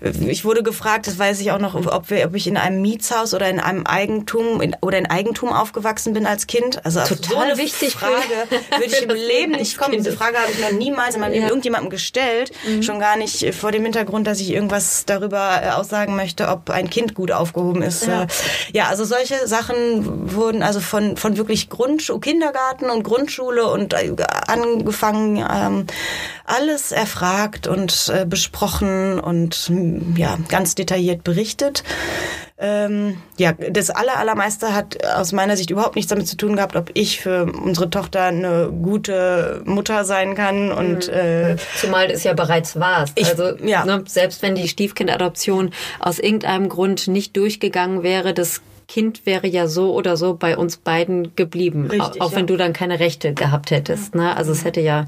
ich 0.00 0.44
wurde 0.44 0.62
gefragt, 0.62 1.06
das 1.06 1.18
weiß 1.18 1.40
ich 1.40 1.52
auch 1.52 1.58
noch, 1.58 1.74
ob, 1.74 2.10
wir, 2.10 2.26
ob 2.26 2.34
ich 2.34 2.46
in 2.46 2.56
einem 2.56 2.80
Mietshaus 2.82 3.34
oder 3.34 3.48
in 3.48 3.60
einem 3.60 3.86
Eigentum 3.86 4.60
in, 4.60 4.76
oder 4.80 4.98
in 4.98 5.06
Eigentum 5.06 5.52
aufgewachsen 5.52 6.12
bin 6.12 6.26
als 6.26 6.46
Kind. 6.46 6.84
Also 6.84 7.00
total 7.00 7.56
so 7.56 7.62
wichtig. 7.62 7.94
Frage 7.94 8.14
würde 8.70 8.86
ich 8.86 9.02
im 9.02 9.10
Leben 9.10 9.52
nicht 9.52 9.76
kommen. 9.76 9.92
Diese 9.92 10.12
Frage 10.12 10.38
habe 10.38 10.52
ich 10.52 10.60
noch 10.60 10.72
niemals 10.72 11.14
in 11.14 11.20
meinem 11.20 11.32
Leben 11.32 11.44
ja. 11.44 11.48
irgendjemandem 11.48 11.90
gestellt. 11.90 12.52
Mhm. 12.66 12.82
Schon 12.82 13.00
gar 13.00 13.16
nicht 13.16 13.54
vor 13.54 13.72
dem 13.72 13.82
Hintergrund, 13.82 14.26
dass 14.26 14.40
ich 14.40 14.50
irgendwas 14.50 15.04
darüber 15.04 15.60
äh, 15.62 15.70
aussagen 15.70 16.14
möchte, 16.16 16.48
ob 16.48 16.70
ein 16.70 16.90
Kind 16.90 17.14
gut 17.14 17.32
aufgehoben 17.32 17.82
ist. 17.82 18.06
Ja, 18.06 18.24
äh, 18.24 18.26
ja 18.72 18.88
also 18.88 19.04
solche 19.04 19.46
Sachen 19.46 20.32
wurden 20.32 20.62
also 20.62 20.80
von, 20.80 21.16
von 21.16 21.36
wirklich 21.36 21.68
Grundschule, 21.68 22.20
Kindergarten 22.20 22.90
und 22.90 23.02
Grundschule 23.02 23.66
und 23.66 23.94
äh, 23.94 24.14
angefangen 24.46 25.36
ähm, 25.38 25.86
alles 26.44 26.92
erfragt 26.92 27.66
und 27.66 28.10
äh, 28.14 28.24
besprochen 28.24 29.20
und 29.20 29.68
ja, 30.16 30.38
ganz 30.48 30.74
detailliert 30.74 31.24
berichtet. 31.24 31.84
Ähm, 32.60 33.18
ja, 33.36 33.52
das 33.52 33.90
aller, 33.90 34.18
allermeiste 34.18 34.74
hat 34.74 35.04
aus 35.04 35.32
meiner 35.32 35.56
Sicht 35.56 35.70
überhaupt 35.70 35.94
nichts 35.94 36.10
damit 36.10 36.26
zu 36.26 36.36
tun 36.36 36.56
gehabt, 36.56 36.74
ob 36.74 36.90
ich 36.94 37.20
für 37.20 37.44
unsere 37.44 37.88
Tochter 37.88 38.24
eine 38.24 38.70
gute 38.82 39.62
Mutter 39.64 40.04
sein 40.04 40.34
kann 40.34 40.72
und 40.72 41.06
mhm. 41.06 41.14
äh, 41.14 41.56
zumal 41.76 42.10
es 42.10 42.24
ja 42.24 42.32
bereits 42.32 42.78
warst. 42.80 43.18
Ich, 43.18 43.28
also 43.28 43.56
ja. 43.64 43.84
ne, 43.84 44.02
selbst 44.08 44.42
wenn 44.42 44.56
die 44.56 44.66
Stiefkindadoption 44.66 45.70
aus 46.00 46.18
irgendeinem 46.18 46.68
Grund 46.68 47.06
nicht 47.06 47.36
durchgegangen 47.36 48.02
wäre, 48.02 48.34
das 48.34 48.60
Kind 48.88 49.26
wäre 49.26 49.46
ja 49.46 49.66
so 49.66 49.92
oder 49.92 50.16
so 50.16 50.32
bei 50.32 50.56
uns 50.56 50.78
beiden 50.78 51.36
geblieben, 51.36 51.88
Richtig, 51.90 52.22
auch, 52.22 52.30
ja. 52.30 52.36
wenn 52.36 52.46
du 52.46 52.56
dann 52.56 52.72
keine 52.72 52.98
Rechte 52.98 53.34
gehabt 53.34 53.70
hättest. 53.70 54.14
Ne? 54.14 54.34
Also 54.34 54.50
es 54.52 54.64
hätte 54.64 54.80
ja 54.80 55.06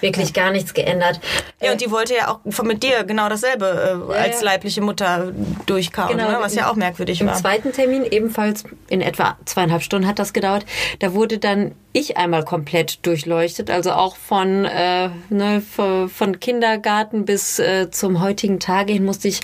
wirklich 0.00 0.32
gar 0.34 0.50
nichts 0.50 0.74
geändert. 0.74 1.20
Ja, 1.62 1.70
und 1.70 1.80
die 1.80 1.92
wollte 1.92 2.16
ja 2.16 2.28
auch 2.28 2.40
mit 2.64 2.82
dir 2.82 3.04
genau 3.04 3.28
dasselbe 3.28 4.08
äh, 4.10 4.18
als 4.18 4.42
leibliche 4.42 4.80
Mutter 4.80 5.32
durchkauen, 5.66 6.16
genau, 6.16 6.28
ne? 6.28 6.38
was 6.40 6.56
ja 6.56 6.68
auch 6.68 6.74
merkwürdig 6.74 7.20
im 7.20 7.28
war. 7.28 7.36
Im 7.36 7.40
zweiten 7.40 7.72
Termin, 7.72 8.04
ebenfalls 8.04 8.64
in 8.88 9.00
etwa 9.00 9.38
zweieinhalb 9.44 9.82
Stunden 9.82 10.08
hat 10.08 10.18
das 10.18 10.32
gedauert, 10.32 10.66
da 10.98 11.14
wurde 11.14 11.38
dann 11.38 11.72
ich 11.94 12.16
einmal 12.16 12.44
komplett 12.44 13.06
durchleuchtet, 13.06 13.70
also 13.70 13.92
auch 13.92 14.16
von, 14.16 14.64
äh, 14.64 15.10
ne, 15.30 15.62
von 15.62 16.40
Kindergarten 16.40 17.24
bis 17.24 17.60
äh, 17.60 17.88
zum 17.88 18.20
heutigen 18.20 18.58
Tage 18.58 18.92
hin 18.92 19.04
musste 19.04 19.28
ich 19.28 19.40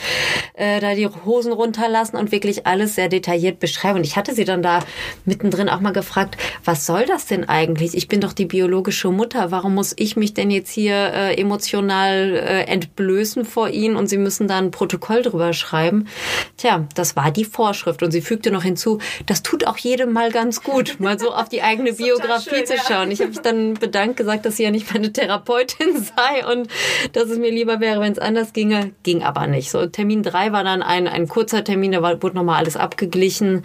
äh, 0.55 0.81
da 0.81 0.97
die 0.97 1.07
Hosen 1.07 1.53
runterlassen 1.53 2.19
und 2.19 2.33
wirklich 2.33 2.67
alles 2.67 2.97
sehr 2.97 3.09
detailliert 3.09 3.61
beschreiben. 3.61 3.99
Und 3.99 4.05
ich 4.05 4.17
hatte 4.17 4.35
sie 4.35 4.45
dann 4.45 4.63
da 4.63 4.81
mittendrin 5.25 5.69
auch 5.69 5.79
mal 5.79 5.93
gefragt, 5.93 6.37
was 6.65 6.87
soll 6.87 7.07
das 7.07 7.27
denn 7.27 7.49
eigentlich? 7.49 7.97
Ich 7.97 8.09
bin 8.09 8.21
doch 8.21 8.33
die 8.33 8.47
biologische 8.47 9.11
Mutter. 9.11 9.53
Warum 9.53 9.77
muss 9.77 9.95
ich 9.97 10.17
mich 10.17 10.35
denn 10.35 10.51
jetzt 10.51 10.73
hier 10.73 10.97
äh, 10.97 11.41
emotional 11.41 12.35
äh, 12.35 12.63
entblößen 12.65 13.45
vor 13.45 13.69
Ihnen 13.69 13.95
und 13.95 14.09
Sie 14.09 14.19
müssen 14.19 14.49
da 14.49 14.59
ein 14.59 14.73
Protokoll 14.73 15.23
drüber 15.23 15.53
schreiben? 15.53 16.09
Tja, 16.57 16.85
das 16.97 17.15
war 17.15 17.31
die 17.31 17.45
Vorschrift. 17.45 18.03
Und 18.03 18.11
sie 18.11 18.23
fügte 18.23 18.51
noch 18.51 18.65
hinzu, 18.65 18.99
das 19.27 19.45
tut 19.45 19.69
auch 19.69 19.79
jedem 19.79 20.13
mal 20.13 20.33
ganz 20.33 20.65
gut, 20.65 20.99
mal 20.99 21.17
so 21.17 21.33
auf 21.33 21.49
die 21.49 21.63
eigene 21.63 21.93
Biografie 21.93 22.40
Therapie 22.45 22.65
zu 22.65 22.77
schauen. 22.79 23.11
Ich 23.11 23.21
habe 23.21 23.31
mich 23.31 23.41
dann 23.41 23.75
bedankt, 23.75 24.17
gesagt, 24.17 24.45
dass 24.45 24.57
sie 24.57 24.65
ja 24.65 24.71
nicht 24.71 24.93
meine 24.93 25.13
Therapeutin 25.13 26.03
sei 26.17 26.47
und 26.51 26.69
dass 27.13 27.25
es 27.29 27.39
mir 27.39 27.51
lieber 27.51 27.81
wäre, 27.81 28.01
wenn 28.01 28.13
es 28.13 28.19
anders 28.19 28.53
ginge. 28.53 28.93
Ging 29.03 29.23
aber 29.23 29.47
nicht. 29.47 29.71
So 29.71 29.87
Termin 29.87 30.23
drei 30.23 30.53
war 30.53 30.65
dann 30.65 30.83
ein, 30.83 31.07
ein 31.09 31.29
kurzer 31.29 31.65
Termin, 31.65 31.93
da 31.93 32.03
wurde 32.03 32.37
nochmal 32.37 32.59
alles 32.59 32.77
abgeglichen. 32.77 33.65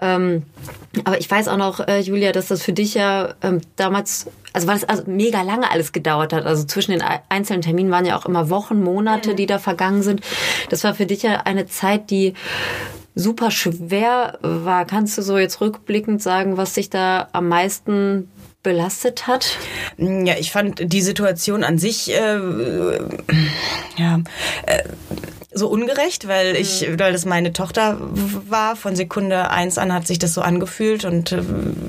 Ähm, 0.00 0.44
aber 1.04 1.18
ich 1.18 1.30
weiß 1.30 1.48
auch 1.48 1.56
noch, 1.56 1.80
äh, 1.80 2.00
Julia, 2.00 2.32
dass 2.32 2.48
das 2.48 2.62
für 2.62 2.72
dich 2.72 2.94
ja 2.94 3.34
ähm, 3.42 3.60
damals, 3.76 4.26
also 4.52 4.66
weil 4.66 4.76
es 4.76 4.84
also 4.84 5.04
mega 5.06 5.42
lange 5.42 5.70
alles 5.70 5.92
gedauert 5.92 6.32
hat. 6.32 6.44
Also 6.44 6.64
zwischen 6.64 6.92
den 6.92 7.02
einzelnen 7.28 7.62
Terminen 7.62 7.90
waren 7.90 8.04
ja 8.04 8.16
auch 8.18 8.26
immer 8.26 8.50
Wochen, 8.50 8.82
Monate, 8.82 9.34
die 9.34 9.46
da 9.46 9.58
vergangen 9.58 10.02
sind. 10.02 10.20
Das 10.68 10.84
war 10.84 10.94
für 10.94 11.06
dich 11.06 11.22
ja 11.22 11.42
eine 11.44 11.66
Zeit, 11.66 12.10
die 12.10 12.34
super 13.14 13.50
schwer 13.50 14.38
war. 14.42 14.84
Kannst 14.86 15.18
du 15.18 15.22
so 15.22 15.38
jetzt 15.38 15.60
rückblickend 15.60 16.22
sagen, 16.22 16.56
was 16.56 16.74
sich 16.74 16.90
da 16.90 17.28
am 17.32 17.48
meisten 17.48 18.30
belastet 18.62 19.26
hat? 19.26 19.58
Ja, 19.98 20.34
ich 20.38 20.52
fand 20.52 20.92
die 20.92 21.02
Situation 21.02 21.64
an 21.64 21.78
sich, 21.78 22.12
äh, 22.12 22.38
ja, 23.96 24.20
äh, 24.66 24.82
so 25.54 25.68
ungerecht, 25.68 26.28
weil 26.28 26.56
ich, 26.56 26.86
mhm. 26.88 26.98
weil 26.98 27.12
das 27.12 27.24
meine 27.24 27.52
Tochter 27.52 27.98
war. 28.00 28.76
Von 28.76 28.96
Sekunde 28.96 29.50
eins 29.50 29.78
an 29.78 29.92
hat 29.92 30.06
sich 30.06 30.18
das 30.18 30.34
so 30.34 30.40
angefühlt 30.40 31.04
und 31.04 31.32
äh, 31.32 31.42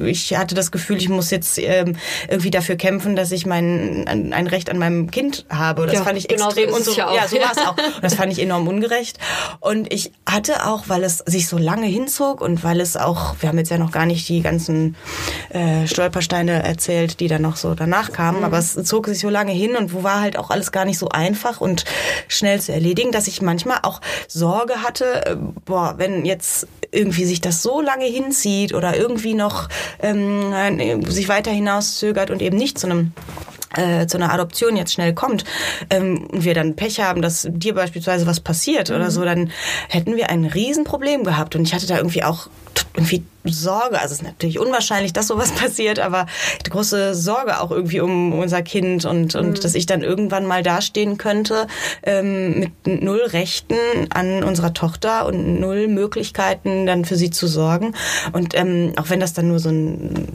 ich 0.05 0.36
hatte 0.36 0.55
das 0.55 0.72
Gefühl, 0.72 0.98
ich 0.98 1.10
muss 1.10 1.32
jetzt 1.32 1.58
ähm, 1.60 1.96
irgendwie 2.27 2.51
dafür 2.51 2.75
kämpfen, 2.75 3.15
dass 3.15 3.32
ich 3.32 3.46
mein 3.46 4.08
ein 4.08 4.48
Recht 4.48 4.70
an 4.70 4.77
meinem 4.77 5.12
Kind 5.12 5.46
habe. 5.50 5.86
Das 5.86 5.96
ja, 5.96 6.03
fand 6.03 6.17
ich 6.17 6.27
genau 6.27 6.48
extrem 6.48 6.70
so 6.70 6.75
und 6.75 6.86
so. 6.86 6.91
Ja, 6.93 7.13
ja, 7.13 7.27
so 7.27 7.38
war 7.38 7.51
es 7.51 7.58
auch. 7.58 7.77
Und 7.77 8.03
das 8.03 8.15
fand 8.15 8.32
ich 8.32 8.39
enorm 8.39 8.67
ungerecht. 8.67 9.17
Und 9.60 9.91
ich 9.93 10.12
hatte 10.25 10.65
auch, 10.65 10.84
weil 10.88 11.03
es 11.03 11.20
sich 11.20 11.48
so 11.48 11.58
lange 11.58 11.88
hinzog 11.88 12.41
und 12.41 12.63
weil 12.63 12.82
es 12.82 12.98
auch, 12.98 13.36
wir 13.39 13.50
haben 13.50 13.58
jetzt 13.58 13.70
ja 13.70 13.77
noch 13.77 13.91
gar 13.91 14.05
nicht 14.05 14.27
die 14.29 14.41
ganzen 14.41 14.96
äh, 15.50 15.88
Stolpersteine 15.88 16.63
erzählt, 16.63 17.20
die 17.20 17.27
dann 17.27 17.41
noch 17.41 17.55
so 17.55 17.75
danach 17.75 18.12
kamen, 18.12 18.39
mhm. 18.39 18.46
aber 18.46 18.58
es 18.58 18.75
zog 18.84 19.08
sich 19.08 19.20
so 19.20 19.29
lange 19.29 19.51
hin 19.51 19.75
und 19.75 19.93
wo 19.93 20.03
war 20.03 20.22
halt 20.22 20.38
auch 20.38 20.50
alles 20.50 20.72
gar 20.72 20.86
nicht 20.86 20.98
so 20.98 21.10
einfach 21.10 21.62
und 21.62 21.86
schnell 22.27 22.60
zu 22.60 22.74
erledigen, 22.74 23.12
dass 23.12 23.27
ich 23.27 23.41
manchmal 23.53 23.79
auch 23.83 24.01
Sorge 24.27 24.81
hatte, 24.81 25.25
äh, 25.25 25.36
boah, 25.65 25.95
wenn 25.98 26.25
jetzt 26.25 26.67
irgendwie 26.91 27.25
sich 27.25 27.39
das 27.39 27.62
so 27.62 27.81
lange 27.81 28.05
hinzieht 28.05 28.74
oder 28.74 28.95
irgendwie 28.98 29.36
noch 29.36 29.69
ähm, 30.01 31.05
sich 31.05 31.29
weiter 31.29 31.51
hinauszögert 31.51 32.31
und 32.31 32.41
eben 32.41 32.57
nicht 32.57 32.79
zu 32.79 32.88
einem 32.88 33.12
äh, 33.77 34.08
zu 34.08 34.18
einer 34.18 34.34
Adoption 34.34 34.75
jetzt 34.75 34.94
schnell 34.94 35.13
kommt 35.13 35.44
ähm, 35.89 36.27
und 36.32 36.44
wir 36.44 36.53
dann 36.53 36.75
Pech 36.75 37.00
haben, 37.00 37.22
dass 37.22 37.48
dir 37.50 37.74
beispielsweise 37.74 38.25
was 38.27 38.39
passiert 38.39 38.89
mhm. 38.89 38.96
oder 38.96 39.12
so, 39.12 39.24
dann 39.24 39.51
hätten 39.89 40.15
wir 40.15 40.30
ein 40.30 40.46
Riesenproblem 40.46 41.24
gehabt. 41.24 41.56
Und 41.56 41.63
ich 41.63 41.74
hatte 41.74 41.88
da 41.88 41.98
irgendwie 41.98 42.24
auch 42.24 42.48
irgendwie 42.96 43.24
Sorge, 43.46 44.00
also 44.00 44.13
es 44.13 44.22
ist 44.22 44.24
natürlich 44.24 44.60
unwahrscheinlich, 44.60 45.13
dass 45.13 45.27
sowas 45.27 45.51
passiert, 45.56 46.00
aber 46.00 46.27
große 46.70 47.13
Sorge 47.13 47.60
auch 47.60 47.72
irgendwie 47.72 48.00
um 48.00 48.34
unser 48.34 48.62
Kind 48.62 49.06
und, 49.06 49.36
und 49.36 49.50
mhm. 49.50 49.62
dass 49.62 49.75
ich 49.75 49.86
dann 49.86 50.01
irgendwann 50.01 50.46
mal 50.46 50.63
dastehen 50.63 51.18
könnte 51.18 51.68
ähm, 52.03 52.60
mit 52.60 53.03
null 53.03 53.22
Rechten 53.22 53.75
an 54.12 54.44
unserer 54.44 54.74
Tochter 54.74 55.25
und 55.25 55.60
null 55.60 55.88
Möglichkeiten 55.88 56.86
dann 56.86 57.06
für 57.06 57.15
sie 57.15 57.32
zu 57.32 57.48
sorgen. 57.48 57.96
Und 58.32 58.56
ähm, 58.56 58.94
auch 58.98 59.10
wenn 59.10 59.20
das 59.20 59.34
dann 59.34 59.48
nur 59.48 59.60
so 59.60 59.70
ein 59.70 60.27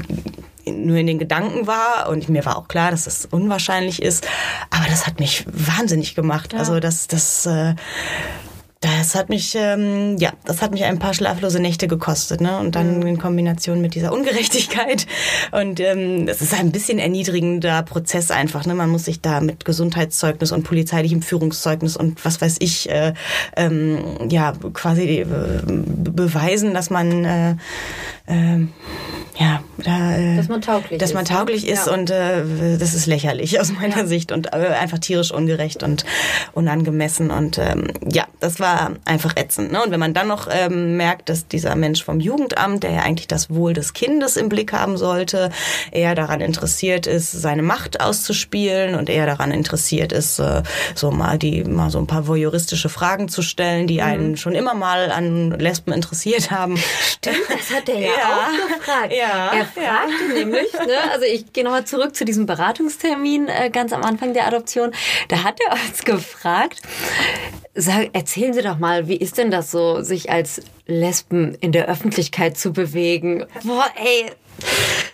nur 0.73 0.97
in 0.97 1.07
den 1.07 1.19
Gedanken 1.19 1.67
war 1.67 2.09
und 2.09 2.29
mir 2.29 2.45
war 2.45 2.57
auch 2.57 2.69
klar, 2.69 2.91
dass 2.91 3.05
das 3.05 3.27
unwahrscheinlich 3.27 4.03
ist, 4.03 4.27
aber 4.71 4.87
das 4.89 5.07
hat 5.07 5.21
mich 5.21 5.45
wahnsinnig 5.47 6.15
gemacht. 6.15 6.53
Ja. 6.53 6.61
Also 6.61 6.81
das, 6.81 7.09
das 7.09 7.47
äh, 7.47 7.75
das 8.81 9.17
hat 9.17 9.29
mich, 9.29 9.57
ähm, 9.57 10.17
ja, 10.19 10.33
das 10.45 10.63
hat 10.63 10.71
mich 10.71 10.85
ein 10.85 11.01
paar 11.01 11.13
schlaflose 11.13 11.59
Nächte 11.59 11.89
gekostet, 11.89 12.41
ne? 12.41 12.59
Und 12.59 12.77
dann 12.77 13.01
mhm. 13.01 13.07
in 13.09 13.19
Kombination 13.19 13.81
mit 13.81 13.97
dieser 13.97 14.13
Ungerechtigkeit. 14.13 15.07
Und 15.51 15.81
ähm, 15.81 16.27
das 16.27 16.41
ist 16.41 16.55
ein 16.55 16.71
bisschen 16.71 17.01
erniedrigender 17.01 17.83
Prozess 17.83 18.31
einfach, 18.31 18.67
ne? 18.67 18.75
Man 18.75 18.91
muss 18.91 19.07
sich 19.07 19.21
da 19.21 19.41
mit 19.41 19.65
Gesundheitszeugnis 19.65 20.53
und 20.53 20.63
polizeilichem 20.63 21.23
Führungszeugnis 21.23 21.97
und 21.97 22.25
was 22.25 22.41
weiß 22.41 22.57
ich, 22.61 22.89
äh, 22.89 23.15
ähm, 23.57 24.29
ja, 24.31 24.53
quasi 24.75 25.21
äh, 25.23 25.27
beweisen, 25.67 26.73
dass 26.73 26.91
man 26.91 27.25
äh, 27.25 27.57
äh, 28.29 28.67
ja, 29.39 29.63
da, 29.77 30.17
äh, 30.17 30.37
dass 30.37 30.49
man 30.49 30.61
tauglich 30.61 30.99
dass 30.99 31.15
man 31.15 31.23
ist, 31.23 31.31
tauglich 31.31 31.65
ne? 31.65 31.71
ist 31.71 31.87
ja. 31.87 31.93
und 31.93 32.11
äh, 32.11 32.77
das 32.77 32.95
ist 32.95 33.07
lächerlich 33.07 33.61
aus 33.61 33.71
meiner 33.73 33.99
ja. 33.99 34.07
Sicht 34.07 34.33
und 34.33 34.53
äh, 34.53 34.57
einfach 34.81 34.99
tierisch 34.99 35.31
ungerecht 35.31 35.85
und 35.85 36.05
unangemessen 36.53 37.31
und 37.31 37.59
ähm, 37.59 37.87
ja, 38.05 38.27
das 38.41 38.59
war 38.59 38.93
einfach 39.05 39.37
ätzend. 39.37 39.71
Ne? 39.71 39.83
Und 39.83 39.93
wenn 39.93 40.01
man 40.01 40.13
dann 40.13 40.27
noch 40.27 40.49
ähm, 40.51 40.97
merkt, 40.97 41.29
dass 41.29 41.47
dieser 41.47 41.77
Mensch 41.77 42.03
vom 42.03 42.19
Jugendamt, 42.19 42.83
der 42.83 42.91
ja 42.91 43.03
eigentlich 43.03 43.29
das 43.29 43.51
Wohl 43.51 43.75
des 43.75 43.93
Kindes 43.93 44.37
im 44.37 44.49
Blick 44.49 44.73
haben 44.73 44.97
sollte, 44.97 45.51
eher 45.93 46.17
daran 46.17 46.41
interessiert 46.41 47.07
ist, 47.07 47.31
seine 47.31 47.63
Macht 47.63 48.01
auszuspielen 48.01 48.97
und 48.97 49.09
eher 49.09 49.27
daran 49.27 49.53
interessiert 49.53 50.13
ist, 50.13 50.41
äh, 50.41 50.63
so 50.97 51.13
mal 51.13 51.39
die 51.39 51.63
mal 51.63 51.91
so 51.91 51.99
ein 51.99 52.09
paar 52.09 52.27
voyeuristische 52.27 52.89
Fragen 52.89 53.29
zu 53.29 53.43
stellen, 53.43 53.87
die 53.87 53.99
mhm. 53.99 54.03
einen 54.03 54.37
schon 54.37 54.55
immer 54.55 54.75
mal 54.75 55.13
an 55.13 55.53
Lesben 55.53 55.93
interessiert 55.93 56.51
haben. 56.51 56.77
Stimmt, 56.77 57.37
das 57.49 57.77
hat 57.77 57.87
der 57.87 58.01
ja, 58.01 58.11
auch 58.19 58.79
gefragt. 58.79 59.13
Ja. 59.13 59.53
Er 59.53 59.65
fragte 59.65 60.33
nämlich, 60.35 60.73
ne, 60.73 61.11
also 61.13 61.25
ich 61.25 61.53
gehe 61.53 61.65
nochmal 61.65 61.85
zurück 61.85 62.15
zu 62.15 62.25
diesem 62.25 62.47
Beratungstermin 62.47 63.49
äh, 63.49 63.71
ganz 63.71 63.93
am 63.93 64.03
Anfang 64.03 64.35
der 64.35 64.47
Adoption. 64.47 64.93
Da 65.29 65.45
hat 65.45 65.59
er 65.67 65.73
uns 65.73 66.05
gefragt, 66.05 66.83
sag, 67.75 68.15
erzählen 68.15 68.53
Sie 68.53 68.63
doch 68.63 68.79
mal, 68.79 69.09
wie 69.09 69.17
ist 69.17 69.39
denn 69.39 69.51
das 69.51 69.71
so, 69.71 70.03
sich 70.03 70.31
als 70.31 70.63
Lesben 70.87 71.55
in 71.61 71.73
der 71.73 71.87
Öffentlichkeit 71.89 72.57
zu 72.59 72.73
bewegen? 72.73 73.47
Boah, 73.65 73.87
ey, 73.97 74.31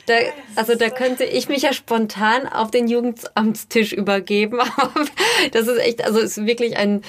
da, 0.07 0.15
also 0.57 0.75
da 0.75 0.91
könnte 0.91 1.25
ich 1.25 1.49
mich 1.49 1.63
ja 1.63 1.73
spontan 1.73 2.47
auf 2.47 2.71
den 2.71 2.89
Jugendamtstisch 2.89 3.93
übergeben. 3.93 4.59
Das 5.53 5.67
ist 5.67 5.79
echt, 5.79 6.05
also 6.05 6.21
ist 6.21 6.47
wirklich 6.47 6.77
ein, 6.77 7.03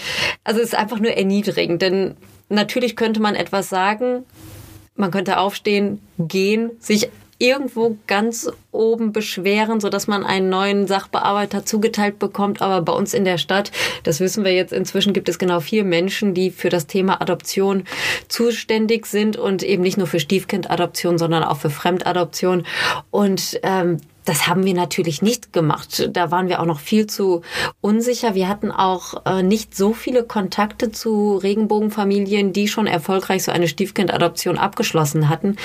also 0.44 0.60
es 0.60 0.68
ist 0.68 0.76
einfach 0.76 1.00
nur 1.00 1.12
erniedrigend. 1.12 1.82
Denn 1.82 2.18
natürlich 2.50 2.96
könnte 2.96 3.22
man 3.22 3.36
etwas 3.36 3.70
sagen, 3.70 4.26
man 4.96 5.12
könnte 5.12 5.38
aufstehen, 5.38 6.02
gehen, 6.18 6.72
sich 6.80 7.10
irgendwo 7.38 7.98
ganz 8.08 8.50
oben 8.72 9.12
beschweren, 9.12 9.82
so 9.82 9.90
dass 9.90 10.08
man 10.08 10.24
einen 10.24 10.50
neuen 10.50 10.88
Sachbearbeiter 10.88 11.66
zugeteilt 11.66 12.18
bekommt. 12.18 12.62
Aber 12.62 12.82
bei 12.82 12.94
uns 12.94 13.14
in 13.14 13.26
der 13.26 13.38
Stadt, 13.38 13.72
das 14.04 14.20
wissen 14.20 14.46
wir 14.46 14.54
jetzt 14.54 14.72
inzwischen, 14.72 15.14
gibt 15.14 15.28
es 15.28 15.38
genau 15.38 15.60
vier 15.60 15.84
Menschen, 15.84 16.34
die 16.34 16.50
für 16.50 16.70
das 16.70 16.88
Thema 16.88 17.22
Adoption 17.22 17.84
zuständig 18.30 19.06
sind 19.06 19.36
und 19.36 19.64
eben 19.64 19.84
nicht 19.84 19.98
nur 19.98 20.08
für 20.08 20.20
Stiefkindadoption, 20.20 21.18
sondern 21.18 21.44
auch 21.44 21.58
für 21.58 21.70
Fremdadoption. 21.70 22.66
Und 23.12 23.60
ähm, 23.64 23.98
das 24.26 24.48
haben 24.48 24.66
wir 24.66 24.74
natürlich 24.74 25.22
nicht 25.22 25.54
gemacht. 25.54 26.10
Da 26.12 26.32
waren 26.32 26.50
wir 26.50 26.60
auch 26.60 26.66
noch 26.66 26.80
viel 26.80 27.08
zu 27.08 27.42
unsicher. 27.80 28.36
Wir 28.36 28.50
hatten 28.50 28.72
auch 28.72 29.26
äh, 29.26 29.44
nicht 29.44 29.76
so 29.76 29.94
viele 29.94 30.24
Kontakte 30.24 30.92
zu 30.92 31.38
Regenbogenfamilien, 31.38 32.52
die 32.52 32.68
schon 32.68 32.88
erfolgreich 32.88 33.44
so 33.44 33.52
eine 33.52 33.68
Stiefkindadoption 33.68 34.58
abgeschlossen 34.58 35.30
hatten. 35.30 35.56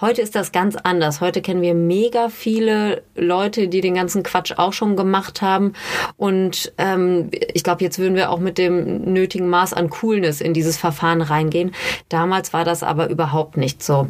Heute 0.00 0.20
ist 0.20 0.34
das 0.34 0.52
ganz 0.52 0.76
anders. 0.76 1.20
Heute 1.20 1.40
kennen 1.40 1.62
wir 1.62 1.74
mega 1.74 2.28
viele 2.28 3.02
Leute, 3.14 3.68
die 3.68 3.80
den 3.80 3.94
ganzen 3.94 4.22
Quatsch 4.22 4.52
auch 4.56 4.74
schon 4.74 4.96
gemacht 4.96 5.40
haben. 5.40 5.72
Und 6.16 6.72
ähm, 6.76 7.30
ich 7.32 7.64
glaube, 7.64 7.82
jetzt 7.82 7.98
würden 7.98 8.14
wir 8.14 8.30
auch 8.30 8.38
mit 8.38 8.58
dem 8.58 9.12
nötigen 9.12 9.48
Maß 9.48 9.72
an 9.72 9.88
Coolness 9.88 10.40
in 10.40 10.52
dieses 10.52 10.76
Verfahren 10.76 11.22
reingehen. 11.22 11.72
Damals 12.10 12.52
war 12.52 12.64
das 12.64 12.82
aber 12.82 13.08
überhaupt 13.08 13.56
nicht 13.56 13.82
so. 13.82 14.06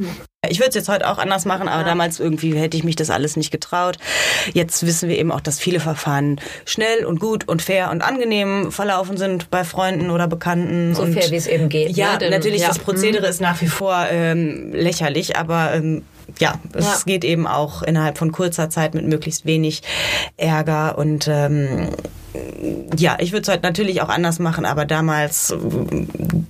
Ich 0.49 0.59
würde 0.59 0.71
es 0.71 0.75
jetzt 0.75 0.89
heute 0.89 1.07
auch 1.07 1.19
anders 1.19 1.45
machen, 1.45 1.69
aber 1.69 1.83
ja. 1.83 1.89
damals 1.89 2.19
irgendwie 2.19 2.55
hätte 2.55 2.75
ich 2.75 2.83
mich 2.83 2.97
das 2.97 3.11
alles 3.11 3.37
nicht 3.37 3.51
getraut. 3.51 3.99
Jetzt 4.55 4.87
wissen 4.87 5.11
wir 5.11 5.19
eben 5.19 5.33
auch, 5.33 5.43
dass 5.43 5.61
viele 5.61 5.81
Verfahren 5.81 6.41
schnell 6.65 7.05
und 7.05 7.21
gut 7.21 7.47
und 7.47 7.61
fair 7.61 7.91
und 7.91 8.01
angenehm 8.01 8.73
verlaufen 8.73 9.19
sind 9.19 9.51
bei 9.51 9.65
Freunden 9.65 10.11
oder 10.11 10.29
Bekannten. 10.29 10.95
So 10.95 11.05
fair, 11.05 11.31
wie 11.31 11.37
es 11.37 11.47
eben 11.47 11.69
geht. 11.69 11.95
Ja, 11.95 12.17
ne? 12.17 12.31
Natürlich, 12.31 12.63
ja. 12.63 12.69
das 12.69 12.79
Prozedere 12.79 13.25
mhm. 13.27 13.31
ist 13.31 13.43
nach 13.43 13.61
wie 13.61 13.67
vor 13.67 14.07
ähm, 14.11 14.73
lächerlich, 14.73 15.37
aber 15.37 15.75
ähm, 15.75 16.05
ja, 16.39 16.55
es 16.73 16.87
ja. 16.87 16.97
geht 17.05 17.25
eben 17.25 17.47
auch 17.47 17.83
innerhalb 17.83 18.17
von 18.17 18.33
kurzer 18.33 18.71
Zeit 18.71 18.95
mit 18.95 19.07
möglichst 19.07 19.45
wenig 19.45 19.83
Ärger 20.39 20.97
und 20.97 21.29
ähm, 21.29 21.91
ja, 22.97 23.17
ich 23.21 23.33
würde 23.33 23.43
es 23.43 23.49
heute 23.49 23.63
natürlich 23.63 24.03
auch 24.03 24.09
anders 24.09 24.39
machen, 24.39 24.65
aber 24.65 24.85
damals 24.85 25.51
äh, 25.51 25.57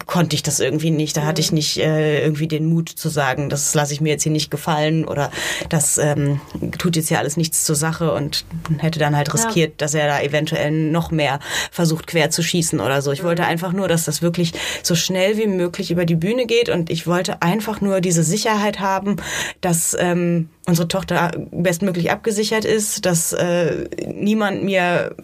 konnte 0.07 0.35
ich 0.35 0.43
das 0.43 0.59
irgendwie 0.59 0.91
nicht. 0.91 1.17
Da 1.17 1.25
hatte 1.25 1.41
ich 1.41 1.53
nicht 1.53 1.79
äh, 1.79 2.23
irgendwie 2.23 2.49
den 2.49 2.67
Mut 2.67 2.89
zu 2.89 3.09
sagen, 3.09 3.49
das 3.49 3.75
lasse 3.75 3.93
ich 3.93 4.01
mir 4.01 4.11
jetzt 4.11 4.25
hier 4.25 4.33
nicht 4.33 4.51
gefallen 4.51 5.05
oder 5.05 5.31
das 5.69 5.99
ähm, 5.99 6.41
tut 6.79 6.97
jetzt 6.97 7.09
hier 7.09 7.19
alles 7.19 7.37
nichts 7.37 7.65
zur 7.65 7.77
Sache 7.77 8.13
und 8.13 8.45
hätte 8.79 8.99
dann 8.99 9.17
halt 9.17 9.33
riskiert, 9.33 9.71
ja. 9.71 9.75
dass 9.79 9.95
er 9.95 10.09
da 10.09 10.21
eventuell 10.21 10.71
noch 10.71 11.11
mehr 11.11 11.39
versucht 11.71 12.07
quer 12.07 12.31
zu 12.31 12.43
schießen 12.43 12.81
oder 12.81 13.03
so. 13.03 13.13
Ich 13.13 13.23
wollte 13.23 13.45
einfach 13.45 13.73
nur, 13.73 13.87
dass 13.87 14.05
das 14.05 14.23
wirklich 14.23 14.53
so 14.83 14.95
schnell 14.95 15.37
wie 15.37 15.47
möglich 15.47 15.91
über 15.91 16.05
die 16.05 16.17
Bühne 16.17 16.47
geht 16.47 16.69
und 16.69 16.91
ich 16.91 17.07
wollte 17.07 17.43
einfach 17.43 17.81
nur 17.81 18.01
diese 18.01 18.25
Sicherheit 18.25 18.81
haben, 18.81 19.17
dass 19.61 19.97
ähm, 19.99 20.49
unsere 20.67 20.89
Tochter 20.89 21.33
bestmöglich 21.51 22.11
abgesichert 22.11 22.65
ist, 22.65 23.05
dass 23.07 23.33
äh, 23.33 23.89
niemand 24.13 24.63
mir 24.63 25.15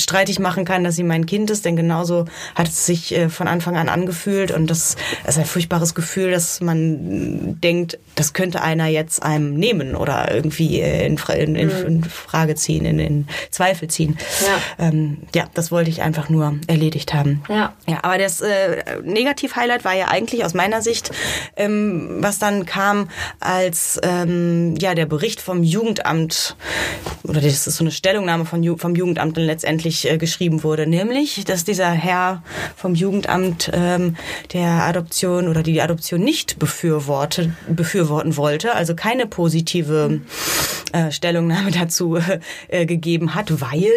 streitig 0.00 0.38
machen 0.38 0.64
kann, 0.64 0.84
dass 0.84 0.96
sie 0.96 1.02
mein 1.02 1.26
Kind 1.26 1.50
ist, 1.50 1.64
denn 1.64 1.76
genauso 1.76 2.26
hat 2.54 2.68
es 2.68 2.86
sich 2.86 3.14
äh, 3.14 3.28
von 3.28 3.48
Anfang 3.48 3.76
an 3.76 3.88
angefühlt 3.88 4.50
und 4.50 4.68
das 4.68 4.96
ist 5.26 5.38
ein 5.38 5.44
furchtbares 5.44 5.94
Gefühl, 5.94 6.30
dass 6.30 6.60
man 6.60 7.60
denkt, 7.60 7.98
das 8.14 8.32
könnte 8.32 8.62
einer 8.62 8.86
jetzt 8.86 9.22
einem 9.22 9.54
nehmen 9.54 9.94
oder 9.94 10.32
irgendwie 10.32 10.80
in, 10.80 11.16
in, 11.16 11.54
in, 11.54 11.68
mhm. 11.68 11.86
in 11.86 12.04
Frage 12.04 12.54
ziehen, 12.54 12.84
in, 12.84 12.98
in 12.98 13.28
Zweifel 13.50 13.88
ziehen. 13.88 14.18
Ja. 14.46 14.86
Ähm, 14.86 15.18
ja, 15.34 15.44
das 15.54 15.70
wollte 15.70 15.90
ich 15.90 16.02
einfach 16.02 16.28
nur 16.28 16.58
erledigt 16.66 17.14
haben. 17.14 17.42
Ja, 17.48 17.74
ja 17.86 17.98
aber 18.02 18.18
das 18.18 18.40
äh, 18.40 19.00
Negativ-Highlight 19.02 19.84
war 19.84 19.94
ja 19.94 20.08
eigentlich 20.08 20.44
aus 20.44 20.54
meiner 20.54 20.82
Sicht, 20.82 21.10
ähm, 21.56 22.18
was 22.20 22.38
dann 22.38 22.66
kam, 22.66 23.08
als 23.40 24.00
ähm, 24.02 24.74
ja 24.78 24.94
der 24.94 25.06
Bericht 25.06 25.40
vom 25.40 25.62
Jugendamt 25.62 26.56
oder 27.28 27.40
das 27.40 27.66
ist 27.66 27.76
so 27.76 27.84
eine 27.84 27.90
Stellungnahme 27.90 28.44
von, 28.44 28.78
vom 28.78 28.94
Jugendamt 28.94 29.36
dann 29.36 29.44
letztendlich 29.44 29.85
eigentlich 29.86 30.10
äh, 30.10 30.18
geschrieben 30.18 30.64
wurde, 30.64 30.86
nämlich, 30.86 31.44
dass 31.44 31.64
dieser 31.64 31.90
Herr 31.90 32.42
vom 32.76 32.94
Jugendamt 32.96 33.70
ähm, 33.72 34.16
der 34.52 34.82
Adoption 34.82 35.46
oder 35.48 35.62
die 35.62 35.80
Adoption 35.80 36.20
nicht 36.20 36.58
befürworte, 36.58 37.52
befürworten 37.68 38.36
wollte, 38.36 38.74
also 38.74 38.96
keine 38.96 39.26
positive 39.26 40.20
äh, 40.92 41.12
Stellungnahme 41.12 41.70
dazu 41.78 42.18
äh, 42.68 42.86
gegeben 42.86 43.34
hat, 43.34 43.60
weil. 43.60 43.92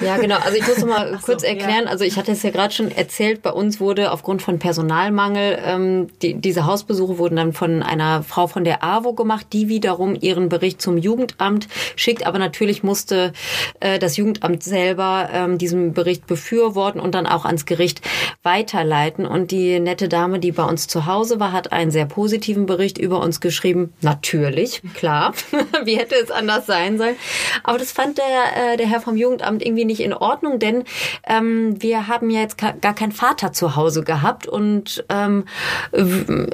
Ja, 0.00 0.16
genau. 0.16 0.36
Also 0.36 0.56
ich 0.56 0.66
muss 0.66 0.78
noch 0.78 0.88
mal 0.88 1.18
kurz 1.24 1.42
so, 1.42 1.48
erklären. 1.48 1.84
Ja. 1.84 1.90
Also 1.90 2.04
ich 2.04 2.16
hatte 2.16 2.32
es 2.32 2.42
ja 2.42 2.50
gerade 2.50 2.72
schon 2.72 2.90
erzählt. 2.90 3.42
Bei 3.42 3.50
uns 3.50 3.80
wurde 3.80 4.12
aufgrund 4.12 4.40
von 4.40 4.58
Personalmangel 4.58 5.58
ähm, 5.64 6.08
die, 6.22 6.34
diese 6.34 6.64
Hausbesuche 6.66 7.18
wurden 7.18 7.36
dann 7.36 7.52
von 7.52 7.82
einer 7.82 8.22
Frau 8.22 8.46
von 8.46 8.64
der 8.64 8.82
AWO 8.82 9.12
gemacht, 9.12 9.48
die 9.52 9.68
wiederum 9.68 10.16
ihren 10.18 10.48
Bericht 10.48 10.80
zum 10.80 10.96
Jugendamt 10.96 11.68
schickt. 11.96 12.26
Aber 12.26 12.38
natürlich 12.38 12.82
musste 12.82 13.32
äh, 13.80 13.98
das 13.98 14.16
Jugendamt 14.16 14.62
selber 14.62 15.28
ähm, 15.34 15.58
diesen 15.58 15.92
Bericht 15.92 16.26
befürworten 16.26 17.00
und 17.00 17.14
dann 17.14 17.26
auch 17.26 17.44
ans 17.44 17.66
Gericht 17.66 18.00
weiterleiten. 18.42 19.26
Und 19.26 19.50
die 19.50 19.80
nette 19.80 20.08
Dame, 20.08 20.38
die 20.38 20.52
bei 20.52 20.64
uns 20.64 20.86
zu 20.86 21.06
Hause 21.06 21.40
war, 21.40 21.52
hat 21.52 21.72
einen 21.72 21.90
sehr 21.90 22.06
positiven 22.06 22.66
Bericht 22.66 22.96
über 22.96 23.20
uns 23.20 23.40
geschrieben. 23.40 23.92
Natürlich, 24.00 24.82
klar. 24.94 25.34
Wie 25.84 25.98
hätte 25.98 26.14
es 26.14 26.30
anders 26.30 26.66
sein 26.66 26.96
sollen? 26.96 27.16
Aber 27.62 27.78
das 27.78 27.92
fand 27.92 28.18
der, 28.18 28.72
äh, 28.72 28.76
der 28.76 28.86
Herr 28.86 29.00
vom 29.00 29.16
Jugendamt 29.16 29.64
irgendwie 29.64 29.84
nicht 29.84 30.00
in 30.00 30.14
Ordnung, 30.14 30.58
denn 30.58 30.84
ähm, 31.26 31.82
wir 31.82 32.06
haben 32.06 32.30
ja 32.30 32.40
jetzt 32.40 32.56
gar 32.58 32.94
keinen 32.94 33.12
Vater 33.12 33.52
zu 33.52 33.76
Hause 33.76 34.04
gehabt 34.04 34.46
und 34.46 35.04
ähm, 35.08 35.44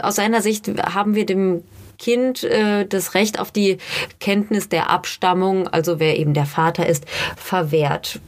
aus 0.02 0.16
seiner 0.16 0.40
Sicht 0.40 0.68
haben 0.94 1.14
wir 1.14 1.26
dem 1.26 1.62
Kind 2.00 2.42
äh, 2.44 2.86
das 2.86 3.14
Recht 3.14 3.38
auf 3.38 3.52
die 3.52 3.76
Kenntnis 4.18 4.68
der 4.68 4.88
Abstammung, 4.90 5.68
also 5.68 6.00
wer 6.00 6.18
eben 6.18 6.32
der 6.32 6.46
Vater 6.46 6.86
ist, 6.86 7.04
verwehrt. 7.36 8.20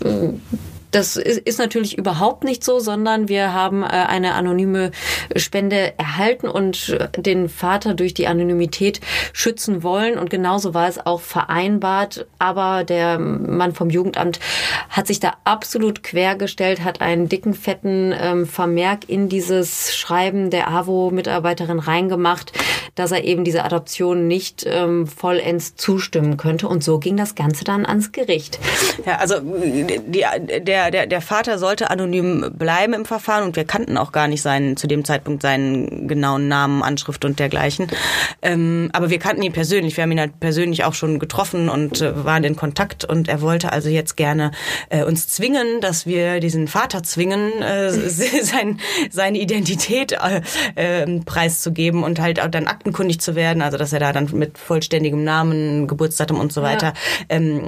Das 0.93 1.17
ist 1.17 1.59
natürlich 1.59 1.97
überhaupt 1.97 2.45
nicht 2.45 2.63
so, 2.63 2.79
sondern 2.79 3.29
wir 3.29 3.55
haben 3.55 3.83
äh, 3.83 3.87
eine 3.87 4.35
anonyme 4.35 4.91
Spende 5.37 5.99
erhalten 5.99 6.47
und 6.49 6.99
den 7.17 7.49
Vater 7.49 7.95
durch 7.95 8.13
die 8.13 8.27
Anonymität 8.27 9.01
schützen 9.33 9.83
wollen. 9.83 10.19
Und 10.19 10.29
genauso 10.29 10.75
war 10.75 10.89
es 10.89 11.05
auch 11.05 11.23
vereinbart. 11.23 12.27
Aber 12.39 12.85
der 12.85 13.19
Mann 13.19 13.73
vom 13.73 13.89
Jugendamt 13.89 14.39
hat 14.91 15.07
sich 15.07 15.19
da 15.19 15.33
absolut 15.45 16.03
quergestellt, 16.03 16.85
hat 16.85 17.01
einen 17.01 17.29
dicken, 17.29 17.55
fetten 17.55 18.15
ähm, 18.15 18.47
Vermerk 18.47 19.09
in 19.09 19.31
dieses 19.31 19.97
Schreiben 19.97 20.51
der 20.51 20.69
AWO-Mitarbeiterin 20.69 21.79
reingemacht, 21.79 22.53
dass 22.97 23.13
er 23.13 23.25
eben 23.25 23.45
diese 23.45 23.65
Adoption 23.65 24.29
nicht 24.29 24.67
ähm, 24.67 25.07
vollends 25.07 25.75
zustimmen 25.77 26.37
könnte. 26.37 26.69
Und 26.69 26.85
so 26.85 26.99
ging 26.99 27.17
das 27.17 27.35
Ganze 27.35 27.65
dann 27.65 27.87
ans 27.87 28.13
Gericht. 28.13 28.59
Ja, 29.07 29.17
also 29.17 29.37
die, 29.41 30.25
der 30.61 30.82
der, 30.91 31.03
der, 31.03 31.07
der 31.07 31.21
Vater 31.21 31.59
sollte 31.59 31.91
anonym 31.91 32.53
bleiben 32.57 32.95
im 32.95 33.05
Verfahren 33.05 33.45
und 33.45 33.57
wir 33.57 33.65
kannten 33.65 33.97
auch 33.97 34.13
gar 34.13 34.29
nicht 34.29 34.43
seinen, 34.43 34.77
zu 34.77 34.87
dem 34.87 35.05
Zeitpunkt 35.05 35.43
seinen 35.43 36.09
genauen 36.09 36.49
Namen, 36.49 36.83
Anschrift 36.83 37.25
und 37.25 37.39
dergleichen. 37.39 37.89
Ähm, 38.41 38.91
aber 38.93 39.11
wir 39.11 39.19
kannten 39.19 39.43
ihn 39.43 39.53
persönlich. 39.53 39.97
Wir 39.97 40.03
haben 40.03 40.13
ihn 40.13 40.21
halt 40.21 40.41
persönlich 40.41 40.85
auch 40.85 40.95
schon 40.95 41.19
getroffen 41.19 41.69
und 41.69 42.01
äh, 42.01 42.25
waren 42.25 42.45
in 42.45 42.57
Kontakt 42.57 43.05
und 43.05 43.29
er 43.29 43.41
wollte 43.41 43.73
also 43.73 43.89
jetzt 43.89 44.17
gerne 44.17 44.53
äh, 44.91 45.05
uns 45.05 45.29
zwingen, 45.29 45.81
dass 45.81 46.07
wir 46.07 46.41
diesen 46.41 46.69
Vater 46.69 47.03
zwingen, 47.03 47.63
äh, 47.63 47.91
sein, 48.43 48.79
seine 49.11 49.39
Identität 49.39 50.13
äh, 50.13 50.43
äh, 50.75 51.21
preiszugeben 51.21 52.03
und 52.03 52.21
halt 52.21 52.41
auch 52.41 52.49
dann 52.49 52.67
aktenkundig 52.67 53.21
zu 53.21 53.35
werden, 53.35 53.63
also 53.63 53.79
dass 53.79 53.93
er 53.93 54.01
da 54.01 54.13
dann 54.13 54.29
mit 54.33 54.59
vollständigem 54.59 55.25
Namen, 55.25 55.87
Geburtsdatum 55.87 56.39
und 56.39 56.53
so 56.53 56.63
weiter 56.63 56.95
ja. 57.31 57.37
ähm, 57.37 57.63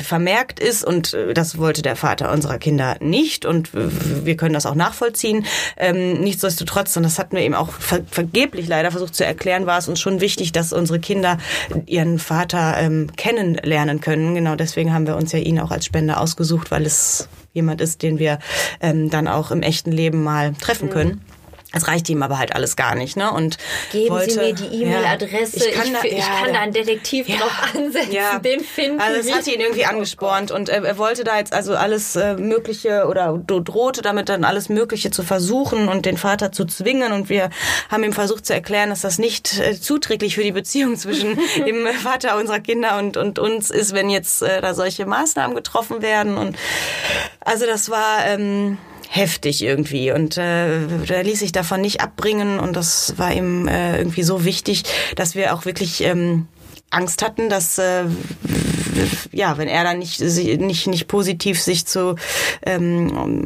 vermerkt 0.00 0.60
ist 0.60 0.84
und 0.84 1.14
äh, 1.14 1.34
das 1.34 1.58
wollte 1.58 1.82
der 1.82 1.96
Vater 1.96 2.32
uns 2.32 2.43
unserer 2.44 2.58
Kinder 2.58 2.96
nicht 3.00 3.46
und 3.46 3.70
wir 3.72 4.36
können 4.36 4.52
das 4.52 4.66
auch 4.66 4.74
nachvollziehen. 4.74 5.46
Ähm, 5.78 6.20
nichtsdestotrotz, 6.20 6.94
und 6.96 7.02
das 7.02 7.18
hatten 7.18 7.36
wir 7.36 7.42
eben 7.42 7.54
auch 7.54 7.70
ver 7.70 8.02
vergeblich 8.10 8.68
leider 8.68 8.90
versucht 8.90 9.14
zu 9.14 9.24
erklären, 9.24 9.64
war 9.66 9.78
es 9.78 9.88
uns 9.88 9.98
schon 9.98 10.20
wichtig, 10.20 10.52
dass 10.52 10.74
unsere 10.74 11.00
Kinder 11.00 11.38
ihren 11.86 12.18
Vater 12.18 12.76
ähm, 12.78 13.08
kennenlernen 13.16 14.00
können. 14.00 14.34
Genau 14.34 14.56
deswegen 14.56 14.92
haben 14.92 15.06
wir 15.06 15.16
uns 15.16 15.32
ja 15.32 15.38
ihn 15.38 15.58
auch 15.58 15.70
als 15.70 15.86
Spender 15.86 16.20
ausgesucht, 16.20 16.70
weil 16.70 16.84
es 16.84 17.28
jemand 17.54 17.80
ist, 17.80 18.02
den 18.02 18.18
wir 18.18 18.38
ähm, 18.80 19.08
dann 19.08 19.26
auch 19.26 19.50
im 19.50 19.62
echten 19.62 19.90
Leben 19.90 20.22
mal 20.22 20.52
treffen 20.54 20.90
können. 20.90 21.22
Es 21.74 21.88
reicht 21.88 22.08
ihm 22.08 22.22
aber 22.22 22.38
halt 22.38 22.54
alles 22.54 22.76
gar 22.76 22.94
nicht, 22.94 23.16
ne? 23.16 23.30
Und 23.32 23.58
Geben 23.92 24.10
wollte, 24.14 24.30
Sie 24.32 24.38
mir 24.38 24.54
die 24.54 24.82
E-Mail-Adresse. 24.82 25.58
Ja, 25.58 25.66
ich 25.66 25.74
kann, 25.74 25.92
da, 25.92 26.02
ich, 26.04 26.18
ja, 26.18 26.24
kann 26.42 26.52
da- 26.52 26.60
einen 26.60 26.72
Detektiv 26.72 27.28
ja, 27.28 27.36
drauf 27.38 27.74
ansetzen. 27.74 28.12
ja. 28.12 28.38
Den 28.38 28.60
finden 28.60 29.00
Also 29.00 29.20
es 29.20 29.34
hat 29.34 29.46
ihn 29.46 29.60
irgendwie 29.60 29.84
angespornt 29.84 30.50
und 30.50 30.68
er, 30.68 30.84
er 30.84 30.98
wollte 30.98 31.24
da 31.24 31.38
jetzt 31.38 31.52
also 31.52 31.74
alles 31.74 32.16
äh, 32.16 32.34
Mögliche 32.34 33.06
oder 33.08 33.36
drohte 33.46 34.02
damit 34.02 34.28
dann 34.28 34.44
alles 34.44 34.68
Mögliche 34.68 35.10
zu 35.10 35.22
versuchen 35.22 35.88
und 35.88 36.06
den 36.06 36.16
Vater 36.16 36.52
zu 36.52 36.64
zwingen 36.64 37.12
und 37.12 37.28
wir 37.28 37.50
haben 37.90 38.04
ihm 38.04 38.12
versucht 38.12 38.46
zu 38.46 38.54
erklären, 38.54 38.90
dass 38.90 39.00
das 39.00 39.18
nicht 39.18 39.58
äh, 39.58 39.78
zuträglich 39.78 40.36
für 40.36 40.42
die 40.44 40.52
Beziehung 40.52 40.96
zwischen 40.96 41.38
dem 41.66 41.86
Vater 41.86 42.36
unserer 42.38 42.60
Kinder 42.60 42.98
und, 42.98 43.16
und 43.16 43.38
uns 43.38 43.70
ist, 43.70 43.94
wenn 43.94 44.10
jetzt 44.10 44.42
äh, 44.42 44.60
da 44.60 44.74
solche 44.74 45.06
Maßnahmen 45.06 45.56
getroffen 45.56 46.02
werden 46.02 46.36
und 46.36 46.56
also 47.40 47.66
das 47.66 47.90
war 47.90 48.24
ähm, 48.26 48.78
heftig 49.08 49.62
irgendwie. 49.62 50.12
Und 50.12 50.36
äh, 50.36 50.86
der 51.08 51.24
ließ 51.24 51.40
sich 51.40 51.52
davon 51.52 51.80
nicht 51.80 52.00
abbringen. 52.00 52.58
Und 52.58 52.76
das 52.76 53.14
war 53.16 53.32
ihm 53.32 53.68
äh, 53.68 53.98
irgendwie 53.98 54.22
so 54.22 54.44
wichtig, 54.44 54.84
dass 55.16 55.34
wir 55.34 55.54
auch 55.54 55.64
wirklich 55.64 56.02
ähm, 56.02 56.46
Angst 56.90 57.22
hatten, 57.22 57.48
dass 57.48 57.78
äh, 57.78 58.04
ja, 59.32 59.58
wenn 59.58 59.68
er 59.68 59.84
dann 59.84 59.98
nicht 59.98 60.20
nicht 60.20 60.86
nicht 60.86 61.08
positiv 61.08 61.60
sich 61.60 61.86
zu 61.86 62.14
ähm, 62.64 63.44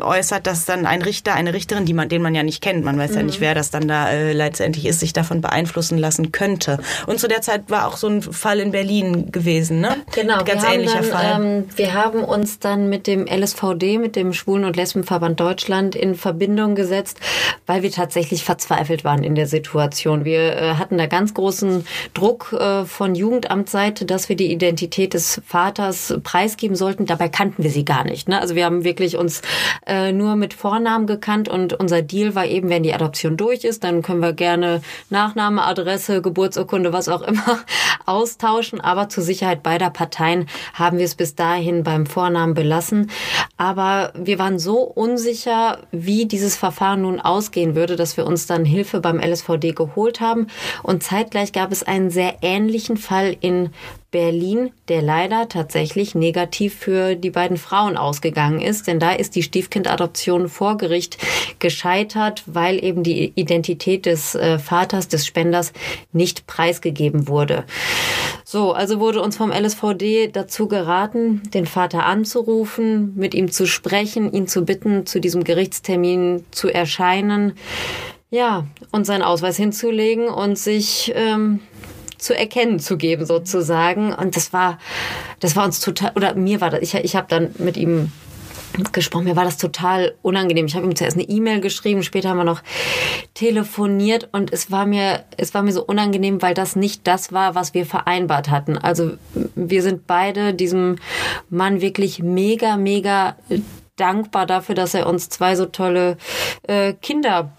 äußert, 0.00 0.46
dass 0.46 0.64
dann 0.64 0.86
ein 0.86 1.02
Richter, 1.02 1.34
eine 1.34 1.52
Richterin, 1.54 1.84
die 1.84 1.94
man, 1.94 2.08
den 2.08 2.22
man 2.22 2.34
ja 2.34 2.42
nicht 2.42 2.62
kennt, 2.62 2.84
man 2.84 2.98
weiß 2.98 3.14
ja 3.14 3.22
nicht, 3.22 3.40
wer 3.40 3.54
das 3.54 3.70
dann 3.70 3.88
da 3.88 4.10
äh, 4.10 4.32
letztendlich 4.32 4.86
ist, 4.86 5.00
sich 5.00 5.12
davon 5.12 5.40
beeinflussen 5.40 5.98
lassen 5.98 6.32
könnte. 6.32 6.78
Und 7.06 7.20
zu 7.20 7.28
der 7.28 7.42
Zeit 7.42 7.64
war 7.68 7.88
auch 7.88 7.96
so 7.96 8.08
ein 8.08 8.22
Fall 8.22 8.60
in 8.60 8.72
Berlin 8.72 9.32
gewesen, 9.32 9.80
ne? 9.80 9.96
Genau, 10.14 10.44
ganz 10.44 10.64
ähnlicher 10.64 11.00
dann, 11.00 11.04
Fall. 11.04 11.40
Ähm, 11.40 11.68
wir 11.76 11.94
haben 11.94 12.24
uns 12.24 12.58
dann 12.58 12.88
mit 12.88 13.06
dem 13.06 13.26
LSVD, 13.26 13.98
mit 13.98 14.16
dem 14.16 14.32
Schwulen- 14.32 14.64
und 14.64 14.76
Lesbenverband 14.76 15.38
Deutschland, 15.40 15.94
in 15.94 16.14
Verbindung 16.14 16.74
gesetzt, 16.74 17.18
weil 17.66 17.82
wir 17.82 17.90
tatsächlich 17.90 18.44
verzweifelt 18.44 19.04
waren 19.04 19.24
in 19.24 19.34
der 19.34 19.46
Situation. 19.46 20.24
Wir 20.24 20.56
äh, 20.56 20.74
hatten 20.74 20.98
da 20.98 21.06
ganz 21.06 21.34
großen 21.34 21.84
Druck 22.14 22.52
äh, 22.52 22.84
von 22.84 23.14
Jugendamtsseite, 23.14 24.04
dass 24.04 24.28
wir 24.28 24.36
die 24.36 24.52
Identität 24.52 25.14
des 25.14 25.40
Vaters 25.46 26.14
preisgeben 26.22 26.76
sollten. 26.76 27.06
Dabei 27.06 27.28
kannten 27.28 27.62
wir 27.62 27.70
sie 27.70 27.84
gar 27.84 28.04
nicht. 28.04 28.28
Ne? 28.28 28.40
Also 28.40 28.54
wir 28.54 28.64
haben 28.64 28.84
wirklich 28.84 29.16
uns 29.16 29.42
äh, 29.86 30.12
nur 30.12 30.36
mit 30.36 30.54
Vornamen 30.54 31.06
gekannt 31.06 31.48
und 31.48 31.72
unser 31.72 32.02
Deal 32.02 32.34
war 32.34 32.46
eben, 32.46 32.68
wenn 32.68 32.82
die 32.82 32.94
Adoption 32.94 33.36
durch 33.36 33.64
ist, 33.64 33.84
dann 33.84 34.02
können 34.02 34.20
wir 34.20 34.32
gerne 34.32 34.80
Nachname, 35.10 35.64
Adresse, 35.64 36.22
Geburtsurkunde, 36.22 36.92
was 36.92 37.08
auch 37.08 37.22
immer 37.22 37.58
austauschen. 38.06 38.80
Aber 38.80 39.08
zur 39.08 39.22
Sicherheit 39.22 39.62
beider 39.62 39.90
Parteien 39.90 40.46
haben 40.74 40.98
wir 40.98 41.04
es 41.04 41.14
bis 41.14 41.34
dahin 41.34 41.82
beim 41.82 42.06
Vornamen 42.06 42.54
belassen. 42.54 43.10
Aber 43.56 44.12
wir 44.14 44.38
waren 44.38 44.58
so 44.58 44.80
unsicher, 44.80 45.78
wie 45.90 46.26
dieses 46.26 46.56
Verfahren 46.56 47.02
nun 47.02 47.20
ausgehen 47.20 47.74
würde, 47.74 47.96
dass 47.96 48.16
wir 48.16 48.26
uns 48.26 48.46
dann 48.46 48.64
Hilfe 48.64 49.00
beim 49.00 49.18
LSVD 49.18 49.72
geholt 49.72 50.20
haben. 50.20 50.46
Und 50.82 51.02
zeitgleich 51.02 51.52
gab 51.52 51.72
es 51.72 51.82
einen 51.82 52.10
sehr 52.10 52.36
ähnlichen 52.42 52.96
Fall 52.96 53.36
in 53.40 53.70
Berlin, 54.12 54.70
der 54.88 55.02
leider 55.02 55.48
tatsächlich 55.48 56.14
negativ 56.14 56.74
für 56.74 57.16
die 57.16 57.30
beiden 57.30 57.56
Frauen 57.56 57.96
ausgegangen 57.96 58.60
ist. 58.60 58.86
Denn 58.86 59.00
da 59.00 59.12
ist 59.12 59.34
die 59.34 59.42
Stiefkindadoption 59.42 60.48
vor 60.48 60.76
Gericht 60.76 61.18
gescheitert, 61.58 62.44
weil 62.46 62.82
eben 62.84 63.02
die 63.02 63.32
Identität 63.34 64.06
des 64.06 64.36
äh, 64.36 64.58
Vaters, 64.58 65.08
des 65.08 65.26
Spenders 65.26 65.72
nicht 66.12 66.46
preisgegeben 66.46 67.26
wurde. 67.26 67.64
So, 68.44 68.72
also 68.72 69.00
wurde 69.00 69.22
uns 69.22 69.36
vom 69.36 69.50
LSVD 69.50 70.28
dazu 70.28 70.68
geraten, 70.68 71.42
den 71.54 71.64
Vater 71.64 72.04
anzurufen, 72.04 73.14
mit 73.16 73.34
ihm 73.34 73.50
zu 73.50 73.66
sprechen, 73.66 74.30
ihn 74.30 74.46
zu 74.46 74.66
bitten, 74.66 75.06
zu 75.06 75.20
diesem 75.20 75.42
Gerichtstermin 75.42 76.44
zu 76.50 76.68
erscheinen. 76.68 77.54
Ja, 78.28 78.66
und 78.90 79.06
seinen 79.06 79.22
Ausweis 79.22 79.56
hinzulegen 79.56 80.28
und 80.28 80.58
sich 80.58 81.12
ähm, 81.14 81.60
zu 82.22 82.36
erkennen 82.36 82.78
zu 82.78 82.96
geben 82.96 83.26
sozusagen. 83.26 84.14
Und 84.14 84.36
das 84.36 84.52
war 84.52 84.78
das 85.40 85.56
war 85.56 85.64
uns 85.64 85.80
total 85.80 86.12
oder 86.14 86.34
mir 86.34 86.60
war 86.60 86.70
das 86.70 86.80
ich 86.80 86.94
ich 86.94 87.16
habe 87.16 87.26
dann 87.28 87.54
mit 87.58 87.76
ihm 87.76 88.12
gesprochen. 88.92 89.24
Mir 89.24 89.36
war 89.36 89.44
das 89.44 89.58
total 89.58 90.14
unangenehm. 90.22 90.64
Ich 90.64 90.74
habe 90.74 90.86
ihm 90.86 90.96
zuerst 90.96 91.16
eine 91.18 91.28
E-Mail 91.28 91.60
geschrieben 91.60 92.02
später 92.02 92.30
haben 92.30 92.38
wir 92.38 92.44
noch 92.44 92.62
telefoniert. 93.34 94.28
Und 94.32 94.52
es 94.52 94.70
war 94.70 94.86
mir 94.86 95.24
es 95.36 95.52
war 95.52 95.62
mir 95.62 95.72
so 95.72 95.84
unangenehm 95.84 96.40
weil 96.40 96.54
das 96.54 96.76
nicht 96.76 97.06
das 97.06 97.32
war 97.32 97.54
was 97.54 97.74
wir 97.74 97.86
vereinbart 97.86 98.48
hatten. 98.48 98.78
Also 98.78 99.12
wir 99.54 99.82
sind 99.82 100.06
beide 100.06 100.54
diesem 100.54 100.96
Mann 101.50 101.80
wirklich 101.80 102.22
mega 102.22 102.76
mega 102.76 103.36
dankbar 103.96 104.46
dafür 104.46 104.74
dass 104.74 104.94
er 104.94 105.06
uns 105.06 105.28
zwei 105.28 105.56
so 105.56 105.66
tolle 105.66 106.16
äh, 106.62 106.94
Kinder 106.94 107.52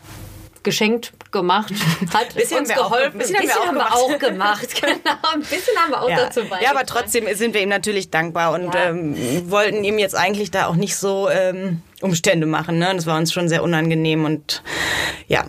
geschenkt 0.63 1.13
gemacht 1.33 1.73
hat, 2.13 2.33
Bisschen 2.33 2.59
uns 2.59 2.69
haben 2.69 2.77
wir 2.77 2.85
auch- 2.85 2.91
geholfen. 2.91 3.17
bisschen 3.17 3.35
haben 3.37 3.45
wir 3.47 3.57
auch 3.57 3.65
haben 3.67 3.75
wir 3.75 3.93
auch 3.93 4.19
gemacht. 4.19 4.67
Genau, 4.81 5.17
ein 5.33 5.39
bisschen 5.41 5.75
haben 5.77 5.91
wir 5.91 6.01
auch 6.01 6.09
ja. 6.09 6.15
dazu 6.15 6.39
beigetragen. 6.41 6.63
ja, 6.63 6.71
aber 6.71 6.85
trotzdem 6.85 7.25
sind 7.35 7.53
wir 7.53 7.59
ihm 7.61 7.67
natürlich 7.69 8.09
dankbar 8.09 8.53
und 8.53 8.73
Ja. 8.73 8.85
ähm, 8.85 9.51
wollten 9.51 9.83
ihm 9.83 9.99
jetzt 9.99 10.15
eigentlich 10.15 10.49
da 10.51 10.67
auch 10.67 10.75
nicht 10.75 10.95
so 10.95 11.29
ähm, 11.29 11.81
Umstände 12.01 12.45
machen. 12.47 12.77
Ne? 12.79 12.93
Das 12.95 13.05
war 13.05 13.17
uns 13.17 13.33
schon 13.33 13.49
sehr 13.49 13.61
unangenehm 13.63 14.23
und 14.23 14.63
ja. 15.27 15.43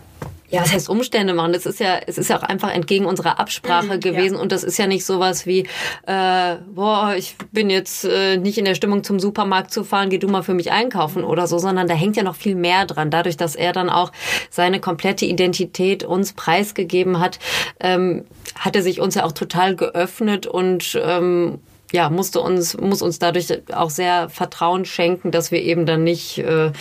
Ja, 0.54 0.62
was 0.62 0.72
heißt 0.72 0.88
Umstände 0.88 1.34
machen? 1.34 1.52
Das 1.52 1.66
ist 1.66 1.80
ja, 1.80 1.98
es 2.06 2.18
ist 2.18 2.30
ja 2.30 2.38
auch 2.38 2.42
einfach 2.42 2.72
entgegen 2.72 3.06
unserer 3.06 3.38
Absprache 3.38 3.98
gewesen 3.98 4.36
und 4.36 4.52
das 4.52 4.64
ist 4.64 4.78
ja 4.78 4.86
nicht 4.86 5.04
sowas 5.04 5.46
wie, 5.46 5.66
äh, 6.06 6.56
boah, 6.74 7.14
ich 7.16 7.36
bin 7.52 7.70
jetzt 7.70 8.04
äh, 8.04 8.36
nicht 8.36 8.58
in 8.58 8.64
der 8.64 8.74
Stimmung 8.74 9.04
zum 9.04 9.18
Supermarkt 9.18 9.72
zu 9.72 9.84
fahren, 9.84 10.10
geh 10.10 10.18
du 10.18 10.28
mal 10.28 10.42
für 10.42 10.54
mich 10.54 10.72
einkaufen 10.72 11.24
oder 11.24 11.46
so, 11.46 11.58
sondern 11.58 11.88
da 11.88 11.94
hängt 11.94 12.16
ja 12.16 12.22
noch 12.22 12.36
viel 12.36 12.54
mehr 12.54 12.86
dran. 12.86 13.10
Dadurch, 13.10 13.36
dass 13.36 13.56
er 13.56 13.72
dann 13.72 13.90
auch 13.90 14.12
seine 14.50 14.80
komplette 14.80 15.26
Identität 15.26 16.04
uns 16.04 16.32
preisgegeben 16.32 17.20
hat, 17.20 17.38
ähm, 17.80 18.24
hat 18.58 18.76
er 18.76 18.82
sich 18.82 19.00
uns 19.00 19.14
ja 19.14 19.24
auch 19.24 19.32
total 19.32 19.76
geöffnet 19.76 20.46
und 20.46 20.98
ähm, 21.02 21.58
ja, 21.94 22.10
musste 22.10 22.40
uns, 22.40 22.76
muss 22.76 23.02
uns 23.02 23.20
dadurch 23.20 23.46
auch 23.72 23.88
sehr 23.88 24.28
Vertrauen 24.28 24.84
schenken, 24.84 25.30
dass 25.30 25.52
wir 25.52 25.62
eben 25.62 25.86
dann 25.86 26.02
nicht, 26.02 26.38
äh, 26.38 26.72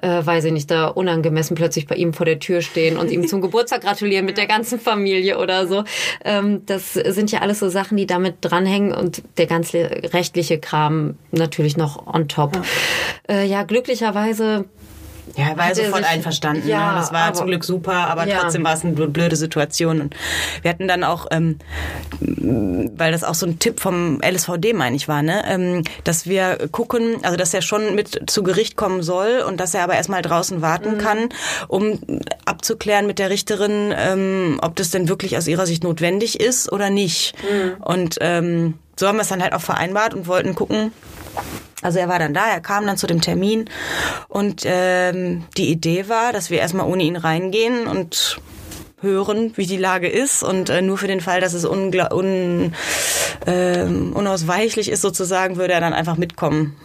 äh, 0.00 0.24
weiß 0.24 0.44
ich 0.44 0.52
nicht, 0.52 0.70
da 0.70 0.86
unangemessen 0.86 1.56
plötzlich 1.56 1.88
bei 1.88 1.96
ihm 1.96 2.14
vor 2.14 2.26
der 2.26 2.38
Tür 2.38 2.62
stehen 2.62 2.96
und 2.96 3.10
ihm 3.10 3.26
zum 3.26 3.40
Geburtstag 3.42 3.82
gratulieren 3.82 4.24
mit 4.24 4.38
der 4.38 4.46
ganzen 4.46 4.78
Familie 4.78 5.38
oder 5.38 5.66
so. 5.66 5.82
Ähm, 6.24 6.64
das 6.64 6.92
sind 6.92 7.32
ja 7.32 7.40
alles 7.40 7.58
so 7.58 7.68
Sachen, 7.70 7.96
die 7.96 8.06
damit 8.06 8.36
dranhängen 8.40 8.92
und 8.92 9.24
der 9.36 9.46
ganze 9.46 9.78
rechtliche 10.12 10.60
Kram 10.60 11.16
natürlich 11.32 11.76
noch 11.76 12.06
on 12.06 12.28
top. 12.28 12.54
Ja, 12.54 13.34
äh, 13.34 13.44
ja 13.44 13.64
glücklicherweise 13.64 14.66
Ja, 15.36 15.50
er 15.50 15.56
war 15.56 15.66
Hat 15.66 15.76
sofort 15.76 16.04
einverstanden. 16.04 16.68
Ja, 16.68 16.92
ne? 16.92 16.98
Das 16.98 17.12
war 17.12 17.20
aber- 17.26 17.34
zum 17.34 17.46
Glück 17.46 17.64
super, 17.64 17.92
aber 17.92 18.26
Ja. 18.26 18.40
trotzdem 18.40 18.64
war 18.64 18.74
es 18.74 18.84
eine 18.84 18.92
blöde 18.92 19.36
Situation. 19.36 20.00
Und 20.00 20.16
wir 20.62 20.70
hatten 20.70 20.88
dann 20.88 21.04
auch, 21.04 21.26
ähm, 21.30 21.58
weil 22.20 23.12
das 23.12 23.24
auch 23.24 23.34
so 23.34 23.46
ein 23.46 23.58
Tipp 23.58 23.80
vom 23.80 24.20
LSVD, 24.20 24.72
meine 24.72 24.96
ich, 24.96 25.08
war, 25.08 25.22
ne? 25.22 25.42
ähm, 25.46 25.84
dass 26.04 26.26
wir 26.26 26.58
gucken, 26.70 27.16
also 27.22 27.36
dass 27.36 27.54
er 27.54 27.62
schon 27.62 27.94
mit 27.94 28.30
zu 28.30 28.42
Gericht 28.42 28.76
kommen 28.76 29.02
soll 29.02 29.42
und 29.46 29.58
dass 29.60 29.74
er 29.74 29.84
aber 29.84 29.94
erstmal 29.94 30.22
draußen 30.22 30.58
Mhm. 30.58 30.62
warten 30.62 30.98
kann, 30.98 31.28
um 31.68 32.00
abzuklären 32.44 33.06
mit 33.06 33.18
der 33.18 33.30
Richterin, 33.30 33.94
ähm, 33.96 34.58
ob 34.62 34.76
das 34.76 34.90
denn 34.90 35.08
wirklich 35.08 35.36
aus 35.36 35.46
ihrer 35.46 35.66
Sicht 35.66 35.84
notwendig 35.84 36.40
ist 36.40 36.70
oder 36.72 36.90
nicht. 36.90 37.34
Mhm. 37.42 37.82
Und 37.82 38.16
ähm, 38.20 38.74
so 38.98 39.06
haben 39.08 39.16
wir 39.16 39.22
es 39.22 39.28
dann 39.28 39.42
halt 39.42 39.52
auch 39.54 39.62
vereinbart 39.62 40.14
und 40.14 40.26
wollten 40.26 40.54
gucken, 40.54 40.92
also 41.82 41.98
er 41.98 42.08
war 42.08 42.18
dann 42.18 42.34
da, 42.34 42.46
er 42.46 42.60
kam 42.60 42.86
dann 42.86 42.96
zu 42.96 43.06
dem 43.06 43.20
Termin 43.20 43.68
und 44.28 44.62
ähm, 44.64 45.44
die 45.56 45.70
Idee 45.70 46.08
war, 46.08 46.32
dass 46.32 46.48
wir 46.48 46.58
erstmal 46.58 46.86
ohne 46.86 47.02
ihn 47.02 47.16
reingehen 47.16 47.86
und 47.86 48.40
hören, 49.00 49.52
wie 49.56 49.66
die 49.66 49.76
Lage 49.76 50.08
ist 50.08 50.42
und 50.42 50.70
äh, 50.70 50.80
nur 50.80 50.96
für 50.96 51.08
den 51.08 51.20
Fall, 51.20 51.40
dass 51.40 51.54
es 51.54 51.64
ungla 51.64 52.12
un, 52.12 52.72
ähm, 53.46 54.12
unausweichlich 54.14 54.88
ist 54.90 55.02
sozusagen, 55.02 55.56
würde 55.56 55.74
er 55.74 55.80
dann 55.80 55.92
einfach 55.92 56.16
mitkommen 56.16 56.76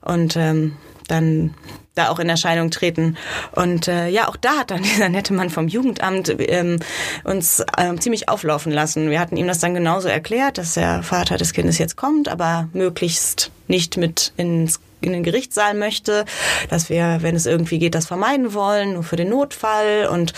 und 0.00 0.36
ähm, 0.36 0.76
dann 1.08 1.54
da 1.94 2.08
auch 2.08 2.18
in 2.18 2.28
Erscheinung 2.28 2.70
treten. 2.70 3.16
Und 3.52 3.88
äh, 3.88 4.08
ja, 4.08 4.28
auch 4.28 4.36
da 4.36 4.58
hat 4.58 4.70
dann 4.70 4.82
dieser 4.94 5.08
nette 5.08 5.32
Mann 5.32 5.50
vom 5.50 5.68
Jugendamt 5.68 6.34
ähm, 6.38 6.78
uns 7.24 7.64
ähm, 7.78 8.00
ziemlich 8.00 8.28
auflaufen 8.28 8.72
lassen. 8.72 9.10
Wir 9.10 9.20
hatten 9.20 9.36
ihm 9.36 9.46
das 9.46 9.58
dann 9.58 9.74
genauso 9.74 10.08
erklärt, 10.08 10.58
dass 10.58 10.74
der 10.74 11.02
Vater 11.02 11.36
des 11.36 11.52
Kindes 11.52 11.78
jetzt 11.78 11.96
kommt, 11.96 12.28
aber 12.28 12.68
möglichst 12.72 13.50
nicht 13.68 13.96
mit 13.96 14.32
ins 14.36 14.80
in 15.04 15.12
den 15.12 15.22
Gerichtssaal 15.22 15.74
möchte, 15.74 16.24
dass 16.70 16.88
wir, 16.88 17.18
wenn 17.20 17.36
es 17.36 17.46
irgendwie 17.46 17.78
geht, 17.78 17.94
das 17.94 18.06
vermeiden 18.06 18.54
wollen, 18.54 18.94
nur 18.94 19.02
für 19.02 19.16
den 19.16 19.28
Notfall. 19.28 20.08
Und 20.10 20.32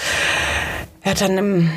er 1.06 1.12
hat 1.12 1.20
dann, 1.20 1.38
ähm, 1.38 1.70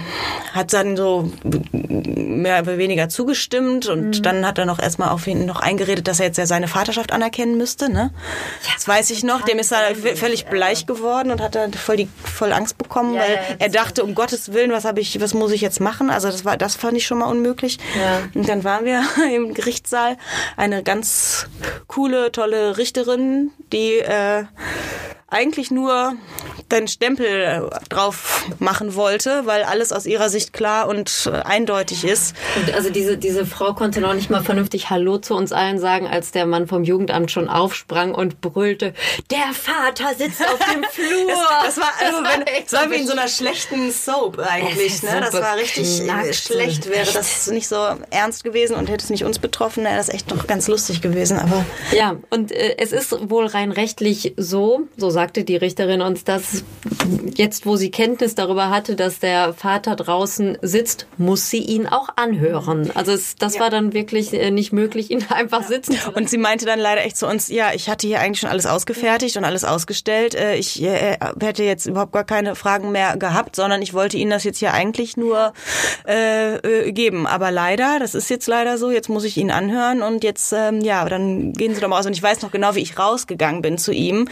hat 0.54 0.74
dann 0.74 0.98
so 0.98 1.32
mehr 1.44 2.64
oder 2.64 2.80
weniger 2.80 3.10
zugestimmt 3.10 3.86
und 3.86 4.26
dann 4.26 4.44
hat 4.44 4.58
er 4.58 4.66
noch 4.66 4.80
erstmal 4.80 5.10
auf 5.10 5.28
ihn 5.28 5.46
noch 5.46 5.60
eingeredet, 5.62 6.08
dass 6.08 6.20
er 6.20 6.26
jetzt 6.26 6.38
ja 6.40 6.48
seine 6.48 6.68
Vaterschaft 6.68 7.12
anerkennen 7.12 7.56
müsste, 7.56 7.92
ne? 7.92 8.12
das 8.74 8.88
weiß 8.88 9.12
ich 9.12 9.24
noch. 9.24 9.42
Dem 9.42 9.60
ist 9.60 9.72
er 9.72 9.96
völlig 10.16 10.48
bleich 10.48 10.88
geworden 10.88 11.30
und 11.30 11.42
hat 11.42 11.54
dann 11.54 11.74
voll 11.74 11.98
die 11.98 12.10
voll 12.24 12.52
Angst 12.52 12.80
bekommen, 12.80 13.14
Ja, 13.14 13.22
weil 13.22 13.34
ja, 13.36 13.42
er 13.60 13.70
dachte, 13.70 14.04
um 14.04 14.16
Gottes 14.16 14.52
Willen, 14.52 14.72
was 14.72 14.84
habe 14.84 15.00
ich, 15.00 15.22
was 15.22 15.36
muss 15.36 15.52
ich 15.52 15.62
jetzt 15.62 15.80
machen? 15.80 16.10
Also 16.10 16.32
das 16.32 16.44
war, 16.44 16.58
das 16.58 16.76
fand 16.76 16.98
ich 16.98 17.06
schon 17.06 17.20
mal 17.20 17.28
unmöglich. 17.28 17.78
Ja. 18.00 18.22
Und 18.34 18.50
dann 18.50 18.64
waren 18.64 18.84
wir 18.84 19.04
im 19.36 19.54
Gerichtssaal 19.54 20.18
eine 20.58 20.82
ganz 20.82 21.48
coole, 21.86 22.32
tolle 22.32 22.80
Richterin, 22.80 23.52
die 23.72 24.00
äh, 24.00 24.46
eigentlich 25.32 25.72
nur 25.72 26.14
den 26.72 26.88
Stempel 26.88 27.70
drauf 27.90 28.46
machen 28.60 28.96
wollte, 28.96 29.46
weil 29.46 29.64
alles 29.64 29.92
aus 29.92 30.06
ihrer 30.06 30.30
Sicht 30.30 30.54
klar 30.54 30.88
und 30.88 31.30
eindeutig 31.44 32.04
ist. 32.04 32.36
Und 32.56 32.74
also 32.74 32.90
diese, 32.90 33.18
diese 33.18 33.46
Frau 33.46 33.74
konnte 33.74 34.02
noch 34.02 34.14
nicht 34.14 34.30
mal 34.30 34.44
vernünftig 34.44 34.90
Hallo 34.90 35.18
zu 35.18 35.36
uns 35.36 35.52
allen 35.52 35.80
sagen, 35.80 36.08
als 36.08 36.32
der 36.32 36.46
Mann 36.46 36.68
vom 36.68 36.84
Jugendamt 36.84 37.32
schon 37.32 37.50
aufsprang 37.50 38.14
und 38.14 38.42
brüllte, 38.42 38.94
der 39.32 39.54
Vater 39.54 40.14
sitzt 40.16 40.42
auf 40.42 40.60
dem 40.74 40.84
Flur. 40.92 41.32
Das, 41.64 41.76
das 41.76 41.78
war, 41.78 41.92
also 42.00 42.24
das 42.24 42.34
wenn, 42.34 42.46
das 42.64 42.74
war 42.74 42.92
wie 42.92 42.96
in 42.96 43.08
so 43.08 43.14
einer 43.14 43.28
schlechten 43.28 43.92
Soap 43.92 44.40
eigentlich. 44.40 45.02
Ne? 45.02 45.22
Das 45.22 45.34
war 45.34 45.56
richtig 45.58 46.04
schlecht. 46.34 46.90
Wäre 46.90 47.12
das 47.12 47.48
nicht 47.48 47.68
so 47.68 47.76
ernst 48.10 48.44
gewesen 48.44 48.76
und 48.76 48.90
hätte 48.90 49.04
es 49.04 49.10
nicht 49.10 49.24
uns 49.24 49.40
betroffen, 49.40 49.84
wäre 49.84 49.98
das 49.98 50.10
echt 50.10 50.30
noch 50.30 50.48
ganz 50.48 50.68
lustig 50.68 51.02
gewesen. 51.02 51.40
Aber 51.40 51.66
ja, 51.92 52.18
und 52.30 52.52
äh, 52.52 52.76
es 52.78 52.92
ist 52.92 53.30
wohl 53.30 53.46
rein 53.46 53.72
rechtlich 53.72 54.34
so, 54.38 54.82
so 54.98 55.10
sagte 55.20 55.44
die 55.44 55.58
Richterin 55.58 56.02
uns, 56.02 56.24
dass 56.24 56.64
jetzt, 57.36 57.66
wo 57.66 57.76
sie 57.76 57.92
Kenntnis 57.92 58.36
darüber 58.36 58.70
hatte, 58.70 58.96
dass 58.96 59.20
der 59.20 59.54
Vater 59.54 59.96
draußen 59.96 60.58
sitzt, 60.62 61.08
muss 61.18 61.50
sie 61.50 61.60
ihn 61.60 61.88
auch 61.88 62.10
anhören. 62.16 62.92
Also 62.96 63.12
es, 63.12 63.36
das 63.36 63.56
ja. 63.56 63.62
war 63.62 63.70
dann 63.70 63.94
wirklich 63.94 64.34
äh, 64.34 64.52
nicht 64.52 64.74
möglich, 64.74 65.12
ihn 65.12 65.26
einfach 65.30 65.64
sitzen 65.64 65.94
zu 65.94 66.08
lassen. 66.08 66.16
Und 66.16 66.30
sie 66.30 66.38
meinte 66.38 66.66
dann 66.66 66.80
leider 66.80 67.04
echt 67.04 67.18
zu 67.18 67.28
uns, 67.28 67.48
ja, 67.50 67.72
ich 67.74 67.90
hatte 67.90 68.08
hier 68.08 68.20
eigentlich 68.20 68.40
schon 68.40 68.50
alles 68.50 68.66
ausgefertigt 68.66 69.38
und 69.38 69.46
alles 69.46 69.64
ausgestellt. 69.64 70.36
Äh, 70.36 70.56
ich 70.56 70.82
äh, 70.84 71.18
hätte 71.40 71.64
jetzt 71.64 71.86
überhaupt 71.86 72.14
gar 72.14 72.24
keine 72.24 72.56
Fragen 72.56 72.92
mehr 72.92 73.18
gehabt, 73.18 73.56
sondern 73.56 73.82
ich 73.82 73.94
wollte 73.94 74.18
Ihnen 74.18 74.32
das 74.32 74.44
jetzt 74.44 74.60
hier 74.60 74.74
eigentlich 74.74 75.18
nur 75.18 75.54
äh, 76.06 76.92
geben. 76.92 77.28
Aber 77.28 77.52
leider, 77.52 78.00
das 78.00 78.16
ist 78.16 78.30
jetzt 78.30 78.48
leider 78.48 78.78
so, 78.78 78.92
jetzt 78.92 79.10
muss 79.10 79.24
ich 79.24 79.38
ihn 79.38 79.52
anhören 79.52 80.02
und 80.02 80.24
jetzt, 80.24 80.54
ähm, 80.54 80.82
ja, 80.82 81.06
dann 81.06 81.54
gehen 81.54 81.76
Sie 81.76 81.82
doch 81.82 81.88
mal 81.88 81.98
raus. 81.98 82.06
Und 82.06 82.14
ich 82.14 82.24
weiß 82.24 82.42
noch 82.42 82.52
genau, 82.52 82.76
wie 82.76 82.82
ich 82.82 82.98
rausgegangen 82.98 83.62
bin 83.62 83.78
zu 83.78 83.92
ihm 83.92 84.28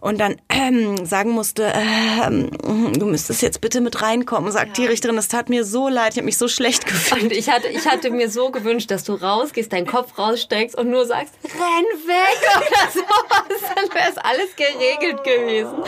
und 0.00 0.20
dann 0.20 0.36
ähm, 0.48 1.04
sagen 1.04 1.30
musste, 1.30 1.64
äh, 1.64 2.21
du 2.30 3.06
müsstest 3.06 3.42
jetzt 3.42 3.60
bitte 3.60 3.80
mit 3.80 4.02
reinkommen, 4.02 4.50
sagt 4.52 4.78
ja. 4.78 4.84
die 4.84 4.86
Richterin. 4.86 5.16
Das 5.16 5.28
tat 5.28 5.48
mir 5.48 5.64
so 5.64 5.88
leid, 5.88 6.12
ich 6.12 6.18
habe 6.18 6.26
mich 6.26 6.38
so 6.38 6.48
schlecht 6.48 6.86
gefühlt. 6.86 7.22
Und 7.22 7.32
ich 7.32 7.50
hatte, 7.50 7.68
ich 7.68 7.86
hatte 7.86 8.10
mir 8.10 8.30
so 8.30 8.50
gewünscht, 8.50 8.90
dass 8.90 9.04
du 9.04 9.14
rausgehst, 9.14 9.72
deinen 9.72 9.86
Kopf 9.86 10.18
raussteckst 10.18 10.76
und 10.76 10.90
nur 10.90 11.06
sagst, 11.06 11.34
renn 11.44 12.08
weg 12.08 12.40
oder 12.56 12.90
sowas. 12.92 13.70
Dann 13.74 13.94
wäre 13.94 14.10
es 14.10 14.18
alles 14.18 14.56
geregelt 14.56 15.24
gewesen. 15.24 15.82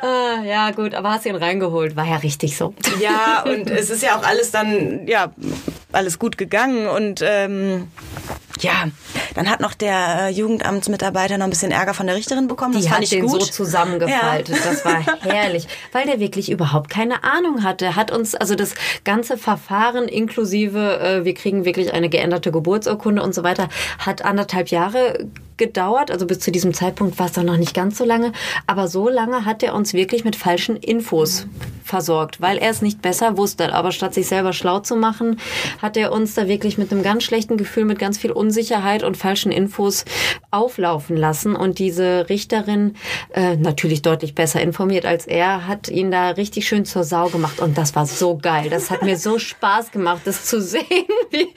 Ah, 0.00 0.42
ja, 0.44 0.70
gut, 0.70 0.94
aber 0.94 1.12
hast 1.12 1.26
ihn 1.26 1.36
reingeholt. 1.36 1.96
War 1.96 2.06
ja 2.06 2.16
richtig 2.16 2.56
so. 2.56 2.74
Ja, 3.00 3.42
und 3.42 3.70
es 3.70 3.90
ist 3.90 4.02
ja 4.02 4.18
auch 4.18 4.24
alles 4.24 4.50
dann, 4.50 5.06
ja, 5.06 5.32
alles 5.92 6.18
gut 6.18 6.38
gegangen 6.38 6.86
und 6.86 7.20
ähm, 7.22 7.88
ja, 8.60 8.86
dann 9.34 9.48
hat 9.50 9.60
noch 9.60 9.74
der 9.74 10.28
äh, 10.28 10.30
Jugendamtsmitarbeiter 10.30 11.38
noch 11.38 11.44
ein 11.44 11.50
bisschen 11.50 11.70
Ärger 11.72 11.94
von 11.94 12.06
der 12.06 12.16
Richterin 12.16 12.48
bekommen. 12.48 12.74
Das 12.74 12.82
Die 12.82 12.88
fand 12.88 12.98
hat 12.98 13.04
ich 13.04 13.10
den 13.10 13.26
gut. 13.26 13.42
so 13.42 13.50
zusammengefaltet. 13.50 14.56
Ja. 14.56 14.70
Das 14.70 14.84
war 14.84 15.00
herrlich, 15.22 15.66
weil 15.92 16.06
der 16.06 16.20
wirklich 16.20 16.50
überhaupt 16.50 16.90
keine 16.90 17.24
Ahnung 17.24 17.62
hatte. 17.62 17.96
Hat 17.96 18.10
uns 18.10 18.34
also 18.34 18.54
das 18.54 18.74
ganze 19.04 19.36
Verfahren 19.36 20.08
inklusive, 20.08 21.00
äh, 21.00 21.24
wir 21.24 21.34
kriegen 21.34 21.64
wirklich 21.64 21.92
eine 21.92 22.08
geänderte 22.08 22.52
Geburtsurkunde 22.52 23.22
und 23.22 23.34
so 23.34 23.42
weiter, 23.42 23.68
hat 23.98 24.24
anderthalb 24.24 24.68
Jahre 24.68 25.26
gedauert. 25.56 26.10
Also 26.10 26.26
bis 26.26 26.40
zu 26.40 26.50
diesem 26.50 26.74
Zeitpunkt 26.74 27.18
war 27.18 27.26
es 27.26 27.32
doch 27.32 27.42
noch 27.42 27.56
nicht 27.56 27.74
ganz 27.74 27.96
so 27.98 28.04
lange. 28.04 28.32
Aber 28.66 28.88
so 28.88 29.08
lange 29.08 29.44
hat 29.44 29.62
er 29.62 29.74
uns 29.74 29.94
wirklich 29.94 30.24
mit 30.24 30.36
falschen 30.36 30.76
Infos 30.76 31.46
versorgt, 31.84 32.40
weil 32.40 32.58
er 32.58 32.70
es 32.70 32.82
nicht 32.82 33.02
besser 33.02 33.36
wusste. 33.36 33.72
Aber 33.74 33.92
statt 33.92 34.14
sich 34.14 34.26
selber 34.26 34.52
schlau 34.52 34.80
zu 34.80 34.96
machen, 34.96 35.38
hat 35.80 35.96
er 35.96 36.12
uns 36.12 36.34
da 36.34 36.48
wirklich 36.48 36.78
mit 36.78 36.90
einem 36.90 37.02
ganz 37.02 37.22
schlechten 37.22 37.56
Gefühl, 37.56 37.84
mit 37.84 37.98
ganz 37.98 38.18
viel 38.18 38.32
Unsicherheit 38.32 39.01
und 39.04 39.16
falschen 39.16 39.52
Infos 39.52 40.04
auflaufen 40.50 41.16
lassen. 41.16 41.56
Und 41.56 41.78
diese 41.78 42.28
Richterin, 42.28 42.94
äh, 43.34 43.56
natürlich 43.56 44.02
deutlich 44.02 44.34
besser 44.34 44.60
informiert 44.60 45.06
als 45.06 45.26
er, 45.26 45.66
hat 45.66 45.88
ihn 45.88 46.10
da 46.10 46.30
richtig 46.30 46.66
schön 46.66 46.84
zur 46.84 47.04
Sau 47.04 47.28
gemacht. 47.28 47.60
Und 47.60 47.78
das 47.78 47.94
war 47.94 48.06
so 48.06 48.36
geil. 48.36 48.68
Das 48.70 48.90
hat 48.90 49.02
mir 49.02 49.16
so 49.16 49.38
Spaß 49.38 49.90
gemacht, 49.90 50.22
das 50.24 50.44
zu 50.44 50.60
sehen, 50.72 50.82
wie, 51.30 51.48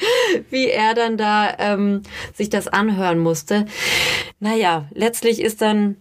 wie 0.50 0.70
er 0.70 0.94
dann 0.94 1.18
da 1.18 1.54
ähm, 1.60 2.02
sich 2.34 2.50
das 2.50 2.68
anhören 2.68 3.20
musste. 3.20 3.66
Naja, 4.40 4.86
letztlich 4.94 5.42
ist 5.42 5.62
dann 5.62 5.98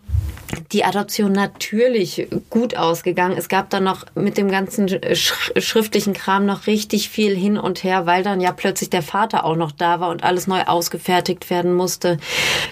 die 0.73 0.85
Adoption 0.85 1.33
natürlich 1.33 2.29
gut 2.51 2.77
ausgegangen. 2.77 3.37
Es 3.37 3.49
gab 3.49 3.71
dann 3.71 3.85
noch 3.85 4.05
mit 4.15 4.37
dem 4.37 4.51
ganzen 4.51 4.89
schriftlichen 5.15 6.15
Kram 6.15 6.47
noch 6.47 6.67
richtig 6.67 7.09
viel 7.09 7.37
hin 7.37 7.59
und 7.59 7.85
her, 7.85 8.07
weil 8.07 8.23
dann 8.23 8.41
ja 8.41 8.53
plötzlich 8.53 8.91
der 8.91 9.03
Vater 9.03 9.45
auch 9.45 9.57
noch 9.57 9.73
da 9.73 10.01
war 10.01 10.11
und 10.11 10.25
alles 10.25 10.47
neu 10.47 10.63
ausgefertigt 10.63 11.51
werden 11.51 11.75
musste. 11.75 12.19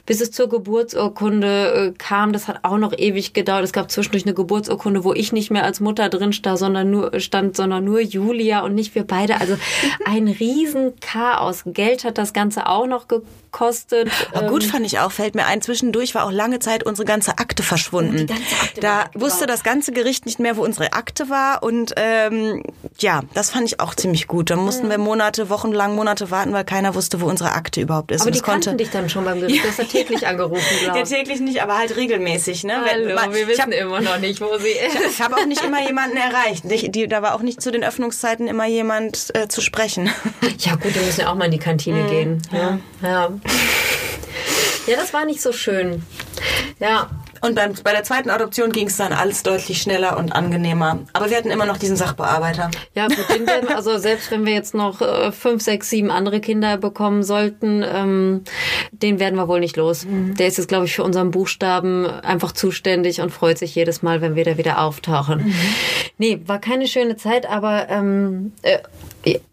Bis 0.06 0.20
es 0.20 0.30
zur 0.30 0.48
Geburtsurkunde 0.48 1.92
äh, 1.92 1.98
kam, 1.98 2.32
das 2.32 2.48
hat 2.48 2.60
auch 2.62 2.78
noch 2.78 2.92
ewig 2.96 3.32
gedauert. 3.32 3.64
Es 3.64 3.72
gab 3.72 3.90
zwischendurch 3.90 4.24
eine 4.24 4.34
Geburtsurkunde, 4.34 5.04
wo 5.04 5.12
ich 5.12 5.32
nicht 5.32 5.50
mehr 5.50 5.64
als 5.64 5.80
Mutter 5.80 6.08
drin 6.08 6.32
stand, 6.32 6.58
sondern 6.58 6.90
nur, 6.90 7.20
stand, 7.20 7.56
sondern 7.56 7.84
nur 7.84 8.00
Julia 8.00 8.60
und 8.60 8.74
nicht 8.74 8.94
wir 8.94 9.04
beide. 9.04 9.40
Also 9.40 9.56
ein 10.04 10.28
Riesenchaos. 10.28 11.62
Geld 11.66 12.04
hat 12.04 12.18
das 12.18 12.32
Ganze 12.32 12.66
auch 12.66 12.86
noch 12.86 13.08
gekostet. 13.08 13.41
Aber 14.32 14.48
gut 14.48 14.64
ähm, 14.64 14.70
fand 14.70 14.86
ich 14.86 14.98
auch, 14.98 15.12
fällt 15.12 15.34
mir 15.34 15.46
ein, 15.46 15.62
zwischendurch 15.62 16.14
war 16.14 16.24
auch 16.24 16.32
lange 16.32 16.58
Zeit 16.58 16.84
unsere 16.84 17.06
ganze 17.06 17.38
Akte 17.38 17.62
verschwunden. 17.62 18.26
Oh, 18.30 18.80
da 18.80 19.04
wusste 19.14 19.46
das 19.46 19.62
ganze 19.62 19.92
Gericht 19.92 20.26
nicht 20.26 20.38
mehr, 20.38 20.56
wo 20.56 20.64
unsere 20.64 20.92
Akte 20.94 21.28
war. 21.28 21.62
Und 21.62 21.92
ähm, 21.96 22.62
ja, 22.98 23.20
das 23.34 23.50
fand 23.50 23.66
ich 23.66 23.80
auch 23.80 23.94
ziemlich 23.94 24.26
gut. 24.26 24.50
Da 24.50 24.56
mussten 24.56 24.86
mhm. 24.86 24.90
wir 24.90 24.98
Monate, 24.98 25.50
wochenlang 25.50 25.94
Monate 25.94 26.30
warten, 26.30 26.52
weil 26.52 26.64
keiner 26.64 26.94
wusste, 26.94 27.20
wo 27.20 27.26
unsere 27.26 27.52
Akte 27.52 27.80
überhaupt 27.80 28.10
ist. 28.10 28.22
Aber 28.22 28.28
und 28.28 28.36
die 28.36 28.40
kannten 28.40 28.70
konnte... 28.70 28.84
dich 28.84 28.90
dann 28.90 29.08
schon 29.08 29.24
beim 29.24 29.40
Gericht. 29.40 29.64
Du 29.64 29.68
hast 29.68 29.78
ja 29.78 29.84
täglich 29.84 30.26
angerufen, 30.26 30.62
glaube 30.80 31.00
ich. 31.00 31.10
Ja, 31.10 31.16
täglich 31.18 31.40
nicht, 31.40 31.62
aber 31.62 31.78
halt 31.78 31.96
regelmäßig. 31.96 32.64
Ne? 32.64 32.74
Hallo, 32.84 33.16
Wenn, 33.16 33.34
wir 33.34 33.48
wissen 33.48 33.62
hab, 33.62 33.72
immer 33.72 34.00
noch 34.00 34.18
nicht, 34.18 34.40
wo 34.40 34.56
sie 34.58 34.68
ist. 34.68 34.94
Ich, 34.94 35.10
ich 35.12 35.22
habe 35.22 35.36
auch 35.36 35.46
nicht 35.46 35.62
immer 35.62 35.82
jemanden 35.86 36.16
erreicht. 36.16 36.64
Die, 36.64 36.90
die, 36.90 37.06
da 37.06 37.22
war 37.22 37.34
auch 37.34 37.42
nicht 37.42 37.60
zu 37.60 37.70
den 37.70 37.84
Öffnungszeiten 37.84 38.48
immer 38.48 38.66
jemand 38.66 39.30
äh, 39.34 39.48
zu 39.48 39.60
sprechen. 39.60 40.10
Ja 40.58 40.76
gut, 40.76 40.94
wir 40.94 41.02
müssen 41.02 41.20
ja 41.20 41.30
auch 41.30 41.34
mal 41.34 41.46
in 41.46 41.50
die 41.50 41.58
Kantine 41.58 42.04
mhm. 42.04 42.08
gehen. 42.08 42.42
Ja. 42.52 42.78
ja. 43.02 43.30
Ja, 44.86 44.96
das 44.96 45.12
war 45.12 45.24
nicht 45.24 45.40
so 45.40 45.52
schön. 45.52 46.02
Ja, 46.80 47.08
und 47.42 47.56
beim, 47.56 47.74
bei 47.82 47.92
der 47.92 48.04
zweiten 48.04 48.30
Adoption 48.30 48.70
ging 48.70 48.86
es 48.86 48.96
dann 48.96 49.12
alles 49.12 49.42
deutlich 49.42 49.82
schneller 49.82 50.16
und 50.16 50.32
angenehmer. 50.32 51.00
Aber 51.12 51.28
wir 51.28 51.36
hatten 51.36 51.50
immer 51.50 51.66
noch 51.66 51.76
diesen 51.76 51.96
Sachbearbeiter. 51.96 52.70
Ja, 52.94 53.08
werden, 53.10 53.68
also 53.74 53.98
selbst 53.98 54.30
wenn 54.30 54.46
wir 54.46 54.52
jetzt 54.52 54.74
noch 54.74 55.00
äh, 55.00 55.32
fünf, 55.32 55.62
sechs, 55.62 55.90
sieben 55.90 56.10
andere 56.10 56.40
Kinder 56.40 56.76
bekommen 56.78 57.24
sollten, 57.24 57.84
ähm, 57.84 58.42
den 58.92 59.18
werden 59.18 59.36
wir 59.36 59.48
wohl 59.48 59.60
nicht 59.60 59.76
los. 59.76 60.04
Mhm. 60.04 60.36
Der 60.36 60.46
ist 60.46 60.56
jetzt, 60.56 60.68
glaube 60.68 60.86
ich, 60.86 60.94
für 60.94 61.02
unseren 61.02 61.32
Buchstaben 61.32 62.06
einfach 62.06 62.52
zuständig 62.52 63.20
und 63.20 63.30
freut 63.30 63.58
sich 63.58 63.74
jedes 63.74 64.02
Mal, 64.02 64.20
wenn 64.20 64.36
wir 64.36 64.44
da 64.44 64.56
wieder 64.56 64.80
auftauchen. 64.80 65.46
Mhm. 65.46 65.54
Nee, 66.18 66.40
war 66.46 66.60
keine 66.60 66.86
schöne 66.86 67.16
Zeit, 67.16 67.46
aber 67.46 67.88
ähm, 67.88 68.52
äh, 68.62 68.78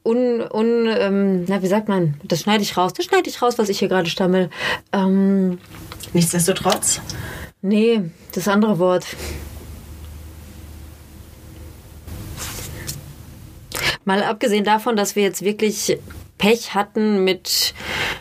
un, 0.03 0.41
un 0.41 0.87
ähm, 0.87 1.45
na, 1.47 1.63
wie 1.63 1.67
sagt 1.67 1.89
man, 1.89 2.15
das 2.23 2.41
schneide 2.41 2.61
ich 2.61 2.77
raus, 2.77 2.93
das 2.93 3.05
schneide 3.05 3.29
ich 3.29 3.41
raus, 3.41 3.57
was 3.57 3.69
ich 3.69 3.79
hier 3.79 3.87
gerade 3.87 4.09
stammel. 4.09 4.51
Ähm, 4.93 5.57
Nichtsdestotrotz. 6.13 7.01
Nee, 7.61 8.09
das 8.33 8.47
andere 8.47 8.79
Wort. 8.79 9.05
Mal 14.05 14.23
abgesehen 14.23 14.63
davon, 14.63 14.95
dass 14.95 15.15
wir 15.15 15.23
jetzt 15.23 15.43
wirklich 15.43 15.99
Pech 16.37 16.73
hatten 16.73 17.25
mit 17.25 17.73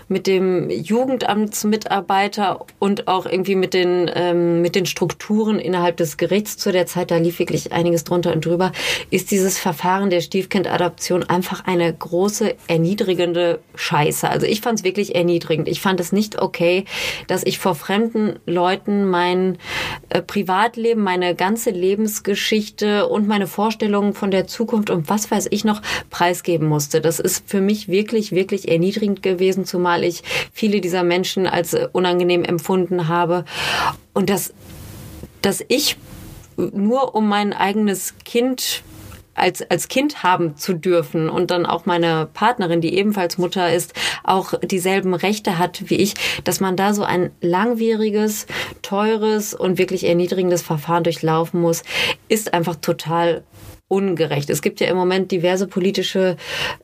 mit 0.09 0.27
dem 0.27 0.71
Jugendamtsmitarbeiter 0.71 2.65
und 2.79 3.09
auch 3.09 3.27
irgendwie 3.27 3.55
mit 3.55 3.75
den, 3.75 4.11
ähm, 4.15 4.63
mit 4.63 4.75
den 4.75 4.87
Strukturen 4.87 5.59
innerhalb 5.59 5.97
des 5.99 6.17
Gerichts 6.17 6.57
zu 6.57 6.73
der 6.73 6.87
Zeit, 6.87 7.11
da 7.11 7.17
lief 7.19 7.39
wirklich 7.39 7.73
einiges 7.73 8.05
drunter 8.05 8.33
und 8.33 8.45
drüber, 8.45 8.73
ist 9.11 9.31
dieses 9.31 9.59
Verfahren 9.59 10.11
der 10.11 10.21
Stiefkindadoption 10.21 11.25
einfach 11.25 11.67
eine 11.67 11.93
große, 11.93 12.55
erniedrigende 12.69 13.61
Scheiße. 13.75 14.29
Also 14.29 14.47
ich 14.47 14.61
fand 14.61 14.79
es 14.81 14.85
wirklich 14.85 15.15
erniedrigend. 15.15 15.69
Ich 15.69 15.81
fand 15.81 16.01
es 16.01 16.13
nicht 16.13 16.41
okay, 16.41 16.85
dass 17.27 17.45
ich 17.45 17.59
vor 17.59 17.75
fremden 17.75 18.39
Leuten 18.47 19.05
mein 19.05 19.59
äh, 20.09 20.23
Privatleben, 20.23 21.03
meine 21.03 21.35
ganze 21.35 21.71
Lebensgeschichte 21.71 23.09
und 23.09 23.29
meine 23.29 23.47
Vorstellungen 23.47 24.15
von 24.15 24.31
der 24.31 24.47
Zukunft 24.47 24.91
und 24.91 25.09
was 25.09 25.31
weiß 25.31 25.49
ich 25.51 25.65
noch 25.65 25.83
preisgeben 26.11 26.67
musste. 26.67 27.01
Das 27.01 27.21
ist 27.21 27.49
für 27.49 27.61
mich 27.61 27.89
wirklich, 27.89 28.33
wirklich 28.33 28.69
erniedrigend 28.69 29.23
gewesen, 29.23 29.65
zumal 29.65 29.98
weil 29.99 30.05
ich 30.05 30.23
viele 30.53 30.81
dieser 30.81 31.03
Menschen 31.03 31.49
als 31.49 31.77
unangenehm 31.93 32.45
empfunden 32.45 33.09
habe. 33.09 33.45
Und 34.15 34.31
dass, 34.31 34.55
dass 35.43 35.65
ich 35.67 35.97
nur 36.57 37.17
um 37.17 37.29
mein 37.29 37.53
eigenes 37.53 38.15
Kind 38.25 38.85
als, 39.35 39.63
als 39.71 39.89
Kind 39.89 40.23
haben 40.23 40.57
zu 40.57 40.75
dürfen 40.75 41.29
und 41.29 41.51
dann 41.51 41.65
auch 41.65 41.87
meine 41.87 42.29
Partnerin, 42.33 42.81
die 42.81 42.95
ebenfalls 42.95 43.39
Mutter 43.39 43.73
ist, 43.73 43.93
auch 44.25 44.55
dieselben 44.61 45.15
Rechte 45.15 45.59
hat 45.59 45.91
wie 45.91 45.97
ich, 45.97 46.15
dass 46.43 46.59
man 46.61 46.77
da 46.77 46.93
so 46.93 47.05
ein 47.05 47.31
langwieriges, 47.41 48.47
teures 48.83 49.55
und 49.55 49.79
wirklich 49.79 50.05
erniedrigendes 50.05 50.63
Verfahren 50.63 51.05
durchlaufen 51.05 51.61
muss, 51.61 51.85
ist 52.29 52.53
einfach 52.53 52.77
total 52.77 53.45
ungerecht. 53.89 54.51
Es 54.51 54.61
gibt 54.61 54.81
ja 54.81 54.87
im 54.89 54.97
Moment 54.97 55.33
diverse 55.33 55.67
politische 55.67 56.37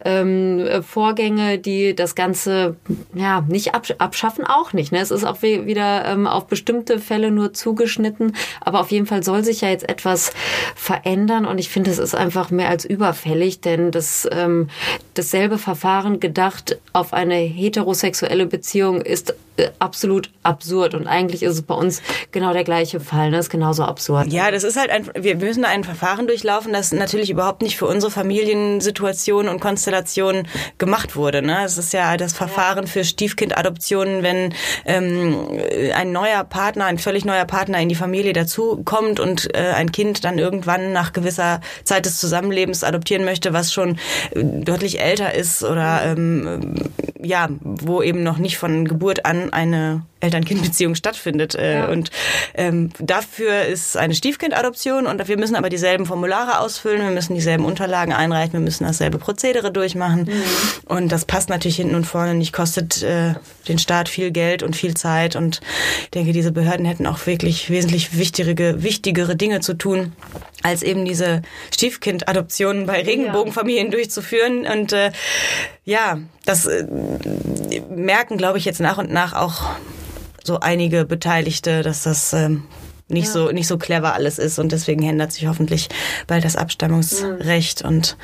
ähm, 0.04 0.66
Vorgänge, 0.82 1.58
die 1.58 1.94
das 1.94 2.14
Ganze 2.14 2.76
ja 3.14 3.42
nicht 3.42 3.74
absch 3.74 3.94
abschaffen, 3.98 4.44
auch 4.46 4.72
nicht. 4.72 4.90
Ne? 4.90 5.00
Es 5.00 5.10
ist 5.10 5.24
auch 5.24 5.42
wieder 5.42 6.06
ähm, 6.06 6.26
auf 6.26 6.46
bestimmte 6.46 6.98
Fälle 6.98 7.30
nur 7.30 7.52
zugeschnitten, 7.52 8.34
aber 8.60 8.80
auf 8.80 8.90
jeden 8.90 9.06
Fall 9.06 9.22
soll 9.22 9.44
sich 9.44 9.60
ja 9.60 9.68
jetzt 9.68 9.88
etwas 9.88 10.32
verändern 10.74 11.44
und 11.44 11.58
ich 11.58 11.68
finde, 11.68 11.90
es 11.90 11.98
ist 11.98 12.14
einfach 12.14 12.50
mehr 12.50 12.70
als 12.70 12.86
überfällig, 12.86 13.60
denn 13.60 13.90
das 13.90 14.26
ähm, 14.32 14.70
dasselbe 15.12 15.58
Verfahren 15.58 16.20
gedacht 16.20 16.78
auf 16.94 17.12
eine 17.12 17.34
heterosexuelle 17.34 18.46
Beziehung 18.46 19.02
ist 19.02 19.34
absolut 19.78 20.30
absurd 20.42 20.94
und 20.94 21.06
eigentlich 21.06 21.42
ist 21.42 21.52
es 21.52 21.62
bei 21.62 21.74
uns 21.74 22.02
genau 22.32 22.52
der 22.52 22.64
gleiche 22.64 23.00
Fall. 23.00 23.30
Ne? 23.30 23.36
Das 23.36 23.46
ist 23.46 23.50
genauso 23.50 23.84
absurd. 23.84 24.32
Ja, 24.32 24.50
das 24.50 24.64
ist 24.64 24.76
halt 24.76 24.90
ein, 24.90 25.08
wir 25.14 25.36
müssen 25.36 25.64
ein 25.64 25.84
Verfahren 25.84 26.26
durchlaufen, 26.26 26.72
das 26.72 26.92
natürlich 26.92 27.30
überhaupt 27.30 27.62
nicht 27.62 27.76
für 27.76 27.86
unsere 27.86 28.10
Familiensituation 28.10 29.48
und 29.48 29.60
Konstellation 29.60 30.48
gemacht 30.78 31.16
wurde. 31.16 31.42
Ne? 31.42 31.64
Es 31.64 31.78
ist 31.78 31.92
ja 31.92 32.16
das 32.16 32.32
Verfahren 32.32 32.86
für 32.86 33.04
Stiefkindadoptionen, 33.04 34.22
wenn 34.22 34.54
ähm, 34.84 35.46
ein 35.94 36.12
neuer 36.12 36.44
Partner, 36.44 36.86
ein 36.86 36.98
völlig 36.98 37.24
neuer 37.24 37.44
Partner 37.44 37.80
in 37.80 37.88
die 37.88 37.94
Familie 37.94 38.32
dazukommt 38.32 39.20
und 39.20 39.54
äh, 39.54 39.72
ein 39.74 39.92
Kind 39.92 40.24
dann 40.24 40.38
irgendwann 40.38 40.92
nach 40.92 41.12
gewisser 41.12 41.60
Zeit 41.84 42.06
des 42.06 42.18
Zusammenlebens 42.18 42.84
adoptieren 42.84 43.24
möchte, 43.24 43.52
was 43.52 43.72
schon 43.72 43.98
äh, 44.32 44.42
deutlich 44.42 45.00
älter 45.00 45.34
ist 45.34 45.62
oder 45.62 46.02
ähm, 46.04 46.74
ja, 47.22 47.48
wo 47.60 48.02
eben 48.02 48.22
noch 48.22 48.38
nicht 48.38 48.58
von 48.58 48.86
Geburt 48.86 49.24
an 49.24 49.43
eine 49.52 50.02
Eltern-Kind-Beziehung 50.24 50.94
stattfindet. 50.94 51.54
Äh, 51.54 51.78
ja. 51.78 51.88
Und 51.88 52.10
ähm, 52.54 52.90
dafür 52.98 53.62
ist 53.62 53.96
eine 53.96 54.14
Stiefkindadoption 54.14 55.06
und 55.06 55.26
wir 55.28 55.38
müssen 55.38 55.56
aber 55.56 55.68
dieselben 55.68 56.06
Formulare 56.06 56.60
ausfüllen, 56.60 57.02
wir 57.02 57.10
müssen 57.10 57.34
dieselben 57.34 57.64
Unterlagen 57.64 58.12
einreichen, 58.12 58.54
wir 58.54 58.60
müssen 58.60 58.84
dasselbe 58.84 59.18
Prozedere 59.18 59.70
durchmachen. 59.70 60.24
Mhm. 60.24 60.42
Und 60.86 61.12
das 61.12 61.24
passt 61.24 61.48
natürlich 61.48 61.76
hinten 61.76 61.94
und 61.94 62.04
vorne 62.04 62.34
nicht, 62.34 62.52
kostet 62.52 63.02
äh, 63.02 63.34
den 63.68 63.78
Staat 63.78 64.08
viel 64.08 64.30
Geld 64.30 64.62
und 64.62 64.76
viel 64.76 64.94
Zeit. 64.94 65.36
Und 65.36 65.60
ich 66.04 66.10
denke, 66.10 66.32
diese 66.32 66.52
Behörden 66.52 66.86
hätten 66.86 67.06
auch 67.06 67.26
wirklich 67.26 67.70
wesentlich 67.70 68.18
wichtigere, 68.18 68.82
wichtigere 68.82 69.36
Dinge 69.36 69.60
zu 69.60 69.74
tun, 69.74 70.12
als 70.62 70.82
eben 70.82 71.04
diese 71.04 71.42
Stiefkindadoptionen 71.72 72.86
bei 72.86 73.02
Regenbogenfamilien 73.02 73.86
ja. 73.86 73.92
durchzuführen. 73.92 74.66
Und 74.66 74.92
äh, 74.92 75.12
ja, 75.84 76.18
das 76.44 76.66
äh, 76.66 76.84
merken, 77.90 78.36
glaube 78.36 78.58
ich, 78.58 78.64
jetzt 78.64 78.80
nach 78.80 78.98
und 78.98 79.12
nach 79.12 79.34
auch 79.34 79.70
so 80.44 80.60
einige 80.60 81.04
Beteiligte, 81.04 81.82
dass 81.82 82.04
das 82.04 82.32
ähm, 82.32 82.64
nicht 83.08 83.26
ja. 83.26 83.32
so 83.32 83.50
nicht 83.50 83.66
so 83.66 83.76
clever 83.76 84.14
alles 84.14 84.38
ist 84.38 84.58
und 84.58 84.72
deswegen 84.72 85.02
ändert 85.02 85.32
sich 85.32 85.46
hoffentlich 85.46 85.88
bald 86.26 86.44
das 86.44 86.56
Abstammungsrecht 86.56 87.82
mhm. 87.82 87.88
und 87.88 88.16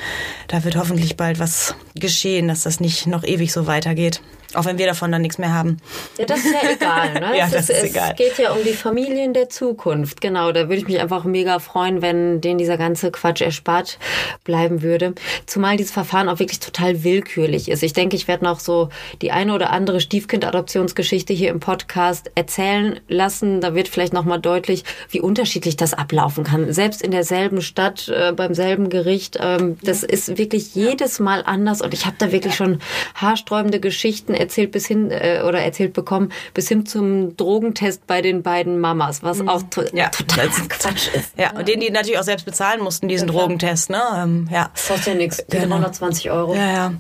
da 0.48 0.64
wird 0.64 0.76
hoffentlich 0.76 1.16
bald 1.16 1.38
was 1.38 1.74
geschehen, 1.94 2.48
dass 2.48 2.62
das 2.62 2.80
nicht 2.80 3.06
noch 3.06 3.24
ewig 3.24 3.52
so 3.52 3.66
weitergeht. 3.66 4.22
Auch 4.54 4.64
wenn 4.64 4.78
wir 4.78 4.86
davon 4.86 5.12
dann 5.12 5.22
nichts 5.22 5.38
mehr 5.38 5.54
haben. 5.54 5.76
Ja, 6.18 6.26
das 6.26 6.44
ist 6.44 6.52
ja 6.52 6.70
egal. 6.70 7.14
Ne? 7.14 7.32
ja, 7.38 7.48
das 7.48 7.68
ist, 7.68 7.82
ist, 7.82 7.90
egal. 7.90 8.10
Es 8.12 8.16
geht 8.16 8.38
ja 8.38 8.52
um 8.52 8.62
die 8.64 8.72
Familien 8.72 9.32
der 9.32 9.48
Zukunft. 9.48 10.20
Genau, 10.20 10.50
da 10.52 10.62
würde 10.62 10.76
ich 10.76 10.86
mich 10.86 11.00
einfach 11.00 11.24
mega 11.24 11.58
freuen, 11.58 12.02
wenn 12.02 12.40
denen 12.40 12.58
dieser 12.58 12.76
ganze 12.76 13.10
Quatsch 13.10 13.40
erspart 13.40 13.98
bleiben 14.44 14.82
würde. 14.82 15.14
Zumal 15.46 15.76
dieses 15.76 15.92
Verfahren 15.92 16.28
auch 16.28 16.38
wirklich 16.40 16.60
total 16.60 17.04
willkürlich 17.04 17.70
ist. 17.70 17.82
Ich 17.82 17.92
denke, 17.92 18.16
ich 18.16 18.26
werde 18.26 18.44
noch 18.44 18.60
so 18.60 18.88
die 19.22 19.30
eine 19.30 19.54
oder 19.54 19.70
andere 19.70 20.00
Stiefkind-Adoptionsgeschichte 20.00 21.32
hier 21.32 21.50
im 21.50 21.60
Podcast 21.60 22.30
erzählen 22.34 22.98
lassen. 23.08 23.60
Da 23.60 23.74
wird 23.74 23.88
vielleicht 23.88 24.12
nochmal 24.12 24.40
deutlich, 24.40 24.84
wie 25.10 25.20
unterschiedlich 25.20 25.76
das 25.76 25.94
ablaufen 25.94 26.44
kann. 26.44 26.72
Selbst 26.72 27.02
in 27.02 27.12
derselben 27.12 27.62
Stadt, 27.62 28.08
äh, 28.08 28.32
beim 28.32 28.54
selben 28.54 28.90
Gericht. 28.90 29.38
Ähm, 29.40 29.78
das 29.82 30.02
ist 30.02 30.38
wirklich 30.38 30.74
jedes 30.74 31.20
Mal 31.20 31.42
anders. 31.44 31.82
Und 31.82 31.94
ich 31.94 32.06
habe 32.06 32.16
da 32.18 32.32
wirklich 32.32 32.54
schon 32.54 32.80
haarsträubende 33.14 33.80
Geschichten 33.80 34.34
erzählt 34.40 34.72
bis 34.72 34.86
hin 34.86 35.10
äh, 35.10 35.42
oder 35.46 35.60
erzählt 35.60 35.92
bekommen, 35.92 36.32
bis 36.54 36.68
hin 36.68 36.86
zum 36.86 37.36
Drogentest 37.36 38.06
bei 38.06 38.22
den 38.22 38.42
beiden 38.42 38.80
Mamas, 38.80 39.22
was 39.22 39.38
mhm. 39.38 39.48
auch 39.48 39.62
to 39.70 39.82
ja, 39.92 40.08
total 40.08 40.48
Quatsch 40.48 41.08
ist. 41.14 41.38
Ja, 41.38 41.56
und 41.56 41.68
den 41.68 41.80
die 41.80 41.90
natürlich 41.90 42.18
auch 42.18 42.24
selbst 42.24 42.44
bezahlen 42.44 42.82
mussten, 42.82 43.08
diesen 43.08 43.28
ja, 43.28 43.34
Drogentest. 43.34 43.90
Ne? 43.90 44.02
Ähm, 44.16 44.48
ja. 44.50 44.70
Das 44.74 44.88
kostet 44.88 45.06
ja 45.06 45.14
nichts, 45.14 45.44
genau. 45.48 45.76
120 45.76 46.30
Euro. 46.30 46.54
Ja, 46.54 46.68
ja. 46.68 46.92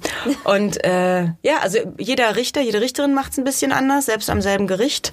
Und 0.44 0.82
äh, 0.84 1.22
ja, 1.42 1.58
also 1.60 1.78
jeder 1.98 2.36
Richter, 2.36 2.60
jede 2.60 2.80
Richterin 2.80 3.14
macht 3.14 3.32
es 3.32 3.38
ein 3.38 3.44
bisschen 3.44 3.72
anders, 3.72 4.06
selbst 4.06 4.30
am 4.30 4.40
selben 4.40 4.66
Gericht. 4.66 5.12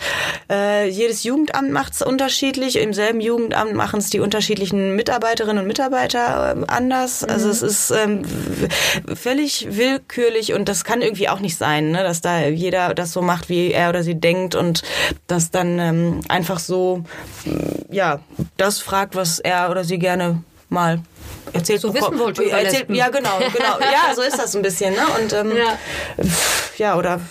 Äh, 0.50 0.90
jedes 0.90 1.24
Jugendamt 1.24 1.72
macht 1.72 1.94
es 1.94 2.02
unterschiedlich. 2.02 2.78
Im 2.78 2.94
selben 2.94 3.22
Jugendamt 3.22 3.74
machen 3.74 4.00
es 4.00 4.10
die 4.10 4.20
unterschiedlichen 4.20 4.96
Mitarbeiterinnen 4.96 5.60
und 5.60 5.68
Mitarbeiter 5.68 6.56
äh, 6.56 6.64
anders. 6.68 7.24
Also 7.24 7.48
mhm. 7.48 7.48
Also 7.48 7.50
es 7.50 7.62
ist 7.62 7.92
ähm, 7.92 8.24
völlig 9.16 9.68
willkürlich 9.70 10.54
und 10.54 10.68
das 10.68 10.84
kann 10.84 11.02
irgendwie 11.02 11.30
auch 11.30 11.40
nicht 11.40 11.56
sein, 11.56 11.92
ne? 11.92 12.04
Dass 12.18 12.22
da 12.22 12.48
jeder 12.48 12.94
das 12.94 13.12
so 13.12 13.22
macht, 13.22 13.50
wie 13.50 13.72
er 13.72 13.90
oder 13.90 14.04
sie 14.04 14.16
denkt 14.16 14.56
und 14.56 14.84
das 15.28 15.52
dann 15.52 15.80
ähm, 15.80 16.22
einfach 16.28 16.60
so, 16.60 17.04
ja, 17.90 18.20
das 18.58 18.80
fragt, 18.80 19.16
was 19.16 19.40
er 19.40 19.70
oder 19.70 19.84
sie 19.84 20.00
gerne 20.00 20.42
mal 20.70 21.00
erzählt 21.54 21.80
so 21.80 21.94
wissen 21.94 22.20
wollte 22.20 22.44
über 22.44 22.60
erzählt, 22.60 22.90
ja 22.90 23.08
genau 23.08 23.38
genau 23.40 23.80
ja 23.80 24.14
so 24.14 24.22
ist 24.22 24.38
das 24.38 24.54
ein 24.54 24.62
bisschen 24.62 24.94
ne 24.94 25.02
und 25.18 25.32
ähm, 25.32 25.54
ja. 25.56 25.78
ja 26.78 26.98
oder 26.98 27.22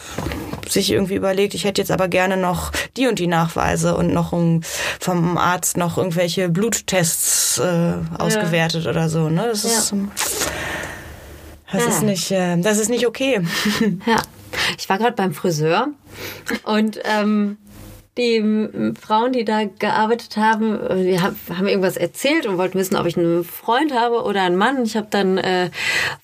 sich 0.67 0.91
irgendwie 0.91 1.15
überlegt, 1.15 1.53
ich 1.53 1.65
hätte 1.65 1.83
jetzt 1.83 1.91
aber 1.91 2.09
gerne 2.09 2.37
noch 2.39 2.73
die 2.97 3.07
und 3.07 3.19
die 3.19 3.27
Nachweise 3.27 3.95
und 3.95 4.13
noch 4.13 4.33
um, 4.33 4.63
vom 4.99 5.37
Arzt 5.37 5.77
noch 5.77 5.99
irgendwelche 5.99 6.49
Bluttests 6.49 7.59
äh, 7.59 7.93
ausgewertet 8.19 8.85
ja. 8.85 8.91
oder 8.91 9.09
so. 9.09 9.29
Ne? 9.29 9.47
Das 9.49 9.63
ja. 9.63 9.69
ist 9.69 9.95
das 11.73 11.87
ist 11.87 12.03
nicht 12.03 12.31
äh, 12.33 12.57
das 12.57 12.79
ist 12.79 12.89
nicht 12.89 13.07
okay. 13.07 13.43
Ja. 14.07 14.17
Ich 14.79 14.89
war 14.89 14.99
gerade 14.99 15.17
beim 15.17 15.33
Friseur 15.33 15.89
und 16.65 17.01
ähm, 17.05 17.59
die 18.19 18.95
Frauen, 18.99 19.33
die 19.33 19.45
da 19.45 19.65
gearbeitet 19.65 20.39
haben, 20.39 20.79
wir 21.05 21.21
haben 21.23 21.69
irgendwas 21.69 21.99
erzählt 21.99 22.47
und 22.47 22.57
wollten 22.57 22.79
wissen, 22.79 22.97
ob 22.97 23.07
ich 23.07 23.17
einen 23.17 23.45
Freund 23.45 23.93
habe 23.93 24.23
oder 24.23 24.43
einen 24.43 24.57
Mann. 24.57 24.83
Ich 24.85 24.97
habe 24.97 25.09
dann 25.11 25.37
äh, 25.37 25.71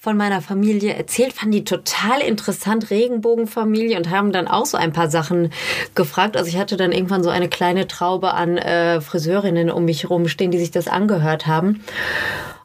von 0.01 0.17
meiner 0.17 0.41
Familie 0.41 0.95
erzählt, 0.95 1.35
fanden 1.35 1.53
die 1.53 1.65
total 1.65 2.21
interessant, 2.21 2.91
Regenbogenfamilie 2.91 3.99
und 3.99 4.09
haben 4.09 4.33
dann 4.33 4.49
auch 4.49 4.65
so 4.65 4.79
ein 4.79 4.95
paar 4.95 5.11
Sachen 5.11 5.53
gefragt. 5.95 6.37
Also 6.37 6.49
ich 6.49 6.57
hatte 6.57 6.79
dann 6.79 6.93
irgendwann 6.93 7.23
so 7.23 7.29
eine 7.29 7.51
kleine 7.51 7.87
Traube 7.87 8.33
an 8.33 8.57
äh, 8.57 9.03
Friseurinnen 9.03 9.71
um 9.71 9.85
mich 9.85 10.09
rumstehen, 10.09 10.51
die 10.51 10.59
sich 10.59 10.71
das 10.71 10.89
angehört 10.89 11.47
haben. 11.47 11.85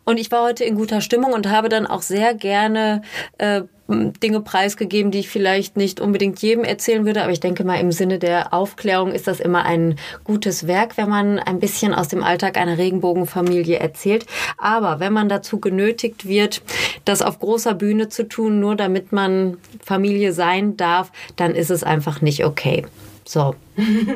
Und 0.07 0.21
ich 0.21 0.31
war 0.31 0.43
heute 0.43 0.63
in 0.63 0.75
guter 0.75 1.01
Stimmung 1.01 1.33
und 1.33 1.49
habe 1.49 1.67
dann 1.67 1.85
auch 1.85 2.01
sehr 2.01 2.33
gerne 2.33 3.01
äh, 3.39 3.63
Dinge 3.89 4.39
preisgegeben, 4.39 5.11
die 5.11 5.19
ich 5.19 5.27
vielleicht 5.27 5.75
nicht 5.75 5.99
unbedingt 5.99 6.41
jedem 6.41 6.63
erzählen 6.63 7.05
würde. 7.05 7.23
Aber 7.23 7.33
ich 7.33 7.41
denke 7.41 7.65
mal, 7.65 7.75
im 7.75 7.91
Sinne 7.91 8.17
der 8.17 8.53
Aufklärung 8.53 9.11
ist 9.11 9.27
das 9.27 9.41
immer 9.41 9.65
ein 9.65 9.97
gutes 10.23 10.65
Werk, 10.65 10.95
wenn 10.95 11.09
man 11.09 11.39
ein 11.39 11.59
bisschen 11.59 11.93
aus 11.93 12.07
dem 12.07 12.23
Alltag 12.23 12.55
einer 12.55 12.77
Regenbogenfamilie 12.77 13.79
erzählt. 13.79 14.25
Aber 14.57 15.01
wenn 15.01 15.11
man 15.11 15.27
dazu 15.27 15.59
genötigt 15.59 16.25
wird, 16.25 16.61
das 17.03 17.21
auf 17.21 17.39
großer 17.39 17.73
Bühne 17.73 18.07
zu 18.07 18.29
tun, 18.29 18.61
nur 18.61 18.77
damit 18.77 19.11
man 19.11 19.57
Familie 19.83 20.31
sein 20.31 20.77
darf, 20.77 21.11
dann 21.35 21.53
ist 21.53 21.69
es 21.69 21.83
einfach 21.83 22.21
nicht 22.21 22.45
okay. 22.45 22.85
So, 23.25 23.55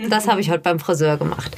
das 0.09 0.29
habe 0.29 0.39
ich 0.39 0.49
heute 0.51 0.59
beim 0.61 0.79
Friseur 0.79 1.17
gemacht. 1.17 1.53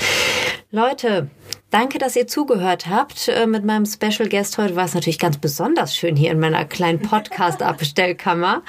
Leute, 0.76 1.30
Danke, 1.70 2.00
dass 2.00 2.16
ihr 2.16 2.26
zugehört 2.26 2.88
habt. 2.88 3.28
Äh, 3.28 3.46
mit 3.46 3.64
meinem 3.64 3.86
Special 3.86 4.28
Guest 4.28 4.60
heute 4.60 4.76
war 4.76 4.86
es 4.86 4.96
natürlich 4.96 5.18
ganz 5.18 5.38
besonders 5.38 5.96
schön 5.96 6.16
hier 6.16 6.32
in 6.32 6.40
meiner 6.40 6.66
kleinen 6.66 7.00
Podcast-Abstellkammer. 7.10 8.64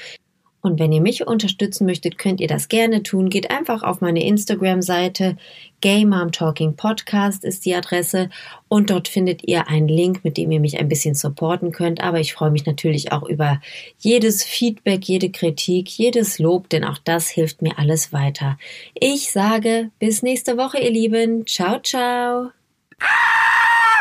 Und 0.61 0.79
wenn 0.79 0.93
ihr 0.93 1.01
mich 1.01 1.27
unterstützen 1.27 1.85
möchtet, 1.85 2.17
könnt 2.17 2.39
ihr 2.39 2.47
das 2.47 2.69
gerne 2.69 3.03
tun. 3.03 3.29
Geht 3.29 3.51
einfach 3.51 3.83
auf 3.83 3.99
meine 3.99 4.25
Instagram-Seite. 4.25 5.35
Gay 5.81 6.05
Mom 6.05 6.31
Talking 6.31 6.77
Podcast 6.77 7.43
ist 7.43 7.65
die 7.65 7.75
Adresse. 7.75 8.29
Und 8.69 8.89
dort 8.89 9.09
findet 9.09 9.45
ihr 9.45 9.67
einen 9.67 9.89
Link, 9.89 10.23
mit 10.23 10.37
dem 10.37 10.49
ihr 10.49 10.61
mich 10.61 10.79
ein 10.79 10.87
bisschen 10.87 11.13
supporten 11.13 11.73
könnt. 11.73 12.01
Aber 12.01 12.21
ich 12.21 12.31
freue 12.31 12.51
mich 12.51 12.65
natürlich 12.65 13.11
auch 13.11 13.27
über 13.27 13.59
jedes 13.99 14.45
Feedback, 14.45 15.03
jede 15.03 15.29
Kritik, 15.29 15.89
jedes 15.89 16.39
Lob, 16.39 16.69
denn 16.69 16.85
auch 16.85 16.99
das 16.99 17.27
hilft 17.27 17.61
mir 17.61 17.77
alles 17.77 18.13
weiter. 18.13 18.57
Ich 18.93 19.29
sage 19.29 19.89
bis 19.99 20.23
nächste 20.23 20.55
Woche, 20.55 20.79
ihr 20.79 20.91
Lieben. 20.91 21.45
Ciao, 21.45 21.81
ciao. 21.81 22.51
ah! 23.01 24.00